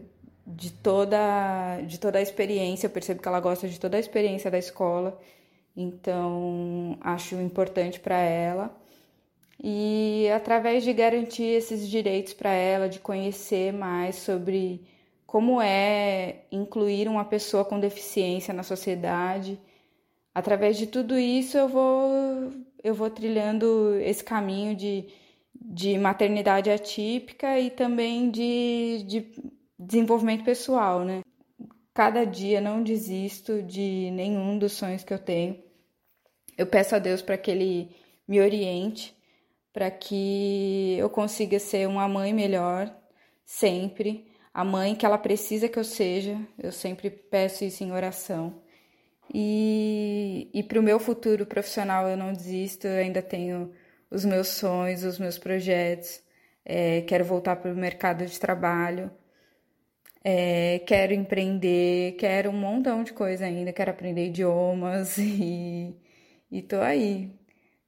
de 0.47 0.71
toda, 0.71 1.81
de 1.87 1.99
toda 1.99 2.19
a 2.19 2.21
experiência. 2.21 2.87
Eu 2.87 2.91
percebo 2.91 3.21
que 3.21 3.27
ela 3.27 3.39
gosta 3.39 3.67
de 3.67 3.79
toda 3.79 3.97
a 3.97 3.99
experiência 3.99 4.49
da 4.51 4.57
escola. 4.57 5.19
Então, 5.75 6.97
acho 7.01 7.35
importante 7.35 7.99
para 7.99 8.17
ela 8.17 8.75
e 9.63 10.29
através 10.35 10.83
de 10.83 10.93
garantir 10.93 11.43
esses 11.43 11.87
direitos 11.89 12.33
para 12.33 12.51
ela, 12.51 12.89
de 12.89 12.99
conhecer 12.99 13.73
mais 13.73 14.15
sobre 14.17 14.85
como 15.25 15.61
é 15.61 16.43
incluir 16.51 17.07
uma 17.07 17.25
pessoa 17.25 17.65
com 17.65 17.79
deficiência 17.79 18.53
na 18.53 18.63
sociedade. 18.63 19.59
Através 20.33 20.77
de 20.77 20.87
tudo 20.87 21.17
isso 21.17 21.57
eu 21.57 21.67
vou 21.67 22.53
eu 22.83 22.93
vou 22.93 23.09
trilhando 23.09 23.95
esse 24.01 24.23
caminho 24.23 24.75
de, 24.75 25.07
de 25.53 25.97
maternidade 25.97 26.69
atípica 26.69 27.59
e 27.59 27.71
também 27.71 28.29
de, 28.29 29.03
de 29.07 29.31
desenvolvimento 29.79 30.43
pessoal, 30.43 31.03
né? 31.03 31.21
Cada 31.93 32.25
dia 32.25 32.61
não 32.61 32.83
desisto 32.83 33.63
de 33.63 34.11
nenhum 34.11 34.59
dos 34.59 34.73
sonhos 34.73 35.03
que 35.03 35.13
eu 35.13 35.19
tenho. 35.19 35.64
Eu 36.57 36.67
peço 36.67 36.95
a 36.95 36.99
Deus 36.99 37.21
para 37.21 37.37
que 37.37 37.51
ele 37.51 37.89
me 38.27 38.39
oriente 38.41 39.15
para 39.75 39.91
que 39.91 40.95
eu 40.97 41.09
consiga 41.09 41.59
ser 41.59 41.85
uma 41.85 42.07
mãe 42.07 42.33
melhor 42.33 42.89
sempre, 43.43 44.25
a 44.53 44.63
mãe 44.63 44.95
que 44.95 45.05
ela 45.05 45.17
precisa 45.17 45.67
que 45.67 45.77
eu 45.77 45.83
seja. 45.83 46.39
Eu 46.57 46.71
sempre 46.71 47.09
peço 47.09 47.65
isso 47.65 47.83
em 47.83 47.91
oração. 47.91 48.61
E, 49.33 50.49
e 50.53 50.63
para 50.63 50.79
o 50.79 50.83
meu 50.83 50.97
futuro 50.97 51.45
profissional 51.45 52.07
eu 52.07 52.15
não 52.15 52.31
desisto, 52.31 52.87
eu 52.87 53.01
ainda 53.01 53.21
tenho 53.21 53.73
os 54.09 54.23
meus 54.23 54.47
sonhos, 54.47 55.03
os 55.03 55.19
meus 55.19 55.37
projetos. 55.37 56.21
É, 56.63 57.01
quero 57.01 57.25
voltar 57.25 57.57
para 57.57 57.73
o 57.73 57.75
mercado 57.75 58.25
de 58.25 58.39
trabalho, 58.39 59.11
é, 60.23 60.79
quero 60.87 61.13
empreender, 61.13 62.13
quero 62.13 62.49
um 62.49 62.53
montão 62.53 63.03
de 63.03 63.11
coisa 63.13 63.45
ainda, 63.45 63.73
quero 63.73 63.91
aprender 63.91 64.27
idiomas 64.27 65.17
e, 65.19 65.95
e 66.55 66.61
tô 66.61 66.77
aí 66.77 67.29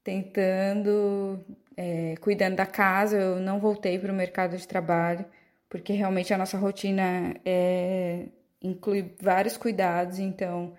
tentando 0.03 1.39
é, 1.77 2.15
cuidando 2.19 2.57
da 2.57 2.65
casa, 2.65 3.17
eu 3.17 3.39
não 3.39 3.61
voltei 3.61 3.97
para 3.97 4.11
o 4.11 4.15
mercado 4.15 4.57
de 4.57 4.67
trabalho, 4.67 5.25
porque 5.69 5.93
realmente 5.93 6.33
a 6.33 6.37
nossa 6.37 6.57
rotina 6.57 7.33
é, 7.45 8.25
inclui 8.61 9.15
vários 9.21 9.55
cuidados, 9.55 10.19
então, 10.19 10.73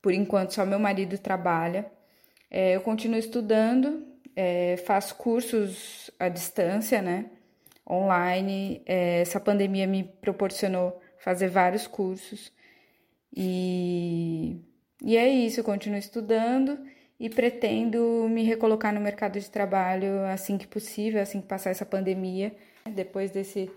por 0.00 0.12
enquanto, 0.12 0.54
só 0.54 0.64
meu 0.64 0.78
marido 0.78 1.18
trabalha. 1.18 1.90
É, 2.48 2.76
eu 2.76 2.82
continuo 2.82 3.18
estudando, 3.18 4.06
é, 4.36 4.76
faço 4.86 5.16
cursos 5.16 6.12
à 6.20 6.28
distância, 6.28 7.02
né? 7.02 7.26
Online. 7.88 8.80
É, 8.86 9.22
essa 9.22 9.40
pandemia 9.40 9.88
me 9.88 10.04
proporcionou 10.04 11.00
fazer 11.18 11.48
vários 11.48 11.88
cursos. 11.88 12.52
E, 13.36 14.56
e 15.02 15.16
é 15.16 15.28
isso, 15.28 15.58
eu 15.58 15.64
continuo 15.64 15.98
estudando 15.98 16.93
e 17.18 17.30
pretendo 17.30 18.26
me 18.28 18.42
recolocar 18.42 18.92
no 18.92 19.00
mercado 19.00 19.38
de 19.38 19.50
trabalho 19.50 20.24
assim 20.26 20.58
que 20.58 20.66
possível, 20.66 21.20
assim 21.22 21.40
que 21.40 21.46
passar 21.46 21.70
essa 21.70 21.86
pandemia. 21.86 22.54
Depois 22.94 23.30
desse 23.30 23.70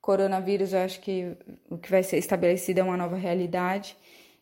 coronavírus, 0.00 0.72
eu 0.72 0.80
acho 0.80 1.00
que 1.00 1.36
o 1.70 1.78
que 1.78 1.90
vai 1.90 2.02
ser 2.02 2.18
estabelecido 2.18 2.80
é 2.80 2.82
uma 2.82 2.96
nova 2.96 3.16
realidade. 3.16 3.96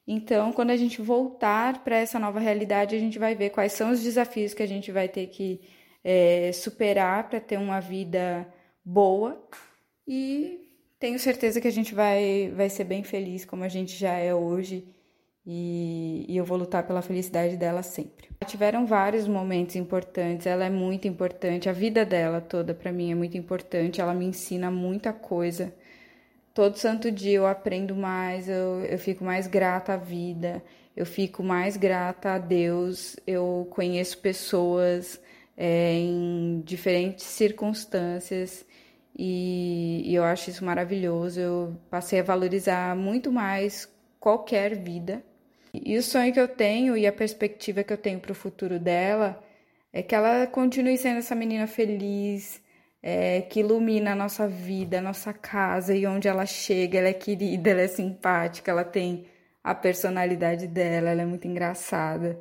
Então, 0.07 0.53
quando 0.53 0.71
a 0.71 0.77
gente 0.77 1.03
voltar 1.03 1.85
para 1.85 1.97
essa 1.97 2.19
nova 2.19 2.41
realidade, 2.41 2.97
a 2.97 2.99
gente 2.99 3.19
vai 3.19 3.35
ver 3.35 3.51
quais 3.51 3.73
são 3.73 3.91
os 3.91 4.03
desafios 4.03 4.55
que 4.55 4.63
a 4.63 4.67
gente 4.67 4.91
vai 4.91 5.09
ter 5.09 5.27
que 5.27 5.61
é, 6.03 6.51
superar 6.53 7.29
para 7.29 7.41
ter 7.41 7.59
uma 7.59 7.81
vida 7.81 8.47
boa 8.83 9.47
e 10.07 10.73
tenho 10.99 11.19
certeza 11.19 11.61
que 11.61 11.69
a 11.69 11.73
gente 11.73 11.95
vai, 11.95 12.51
vai 12.57 12.71
ser 12.71 12.85
bem 12.85 13.05
feliz 13.05 13.45
como 13.45 13.63
a 13.63 13.69
gente 13.69 13.95
já 13.95 14.15
é 14.15 14.35
hoje 14.35 14.89
e, 15.51 16.27
e, 16.29 16.37
eu 16.37 16.45
vou 16.45 16.59
lutar 16.59 16.87
pela 16.87 17.01
felicidade 17.01 17.57
dela 17.57 17.83
sempre. 17.83 18.29
Tiveram 18.47 18.87
vários 18.87 19.27
momentos 19.27 19.77
importantes, 19.77 20.47
ela 20.47 20.67
é 20.67 20.69
muito 20.69 21.09
importante, 21.09 21.71
a 21.71 21.73
vida 21.73 22.05
dela 22.05 22.39
toda 22.39 22.75
para 22.75 22.93
mim 22.93 23.11
é 23.11 23.15
muito 23.15 23.39
importante, 23.39 23.99
ela 23.99 24.13
me 24.13 24.27
ensina 24.27 24.71
muita 24.71 25.11
coisa. 25.11 25.73
Todo 26.53 26.77
santo 26.77 27.11
dia 27.11 27.39
eu 27.39 27.47
aprendo 27.47 27.97
mais, 27.97 28.47
eu, 28.47 28.85
eu 28.85 28.99
fico 28.99 29.25
mais 29.25 29.47
grata 29.47 29.95
à 29.95 29.97
vida, 29.97 30.63
eu 30.95 31.07
fico 31.07 31.43
mais 31.43 31.79
grata 31.79 32.33
a 32.35 32.39
Deus, 32.39 33.17
eu 33.27 33.67
conheço 33.71 34.19
pessoas 34.19 35.19
é, 35.57 35.95
em 35.95 36.61
diferentes 36.63 37.25
circunstâncias 37.25 38.67
e, 39.17 40.03
e 40.05 40.15
eu 40.15 40.25
acho 40.25 40.51
isso 40.51 40.63
maravilhoso. 40.63 41.41
Eu 41.41 41.77
passei 41.89 42.21
a 42.21 42.23
valorizar 42.23 42.95
muito 42.95 43.33
mais 43.33 43.89
qualquer 44.21 44.77
vida 44.77 45.23
e 45.73 45.97
o 45.97 46.03
sonho 46.03 46.33
que 46.33 46.41
eu 46.41 46.49
tenho 46.49 46.97
e 46.97 47.07
a 47.07 47.13
perspectiva 47.13 47.83
que 47.83 47.93
eu 47.93 47.99
tenho 47.99 48.21
para 48.21 48.33
o 48.33 48.35
futuro 48.35 48.79
dela 48.79 49.43
é 49.93 50.03
que 50.03 50.15
ela 50.15 50.47
continue 50.47 50.97
sendo 50.99 51.19
essa 51.19 51.35
menina 51.35 51.67
feliz, 51.67 52.63
é, 53.03 53.43
que 53.43 53.61
ilumina 53.61 54.13
a 54.13 54.15
nossa 54.15 54.49
vida, 54.49 54.99
a 54.99 55.03
nossa 55.03 55.33
casa 55.33 55.95
e 55.95 56.07
onde 56.07 56.29
ela 56.29 56.47
chega, 56.47 56.99
ela 56.99 57.09
é 57.09 57.13
querida, 57.13 57.71
ela 57.71 57.83
é 57.83 57.89
simpática, 57.89 58.71
ela 58.71 58.85
tem 58.85 59.27
a 59.63 59.75
personalidade 59.75 60.67
dela, 60.67 61.11
ela 61.11 61.23
é 61.23 61.27
muito 61.27 61.47
engraçada 61.47 62.41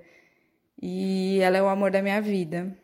e 0.81 1.39
ela 1.41 1.57
é 1.57 1.61
o 1.61 1.67
amor 1.67 1.91
da 1.91 2.01
minha 2.01 2.21
vida. 2.21 2.75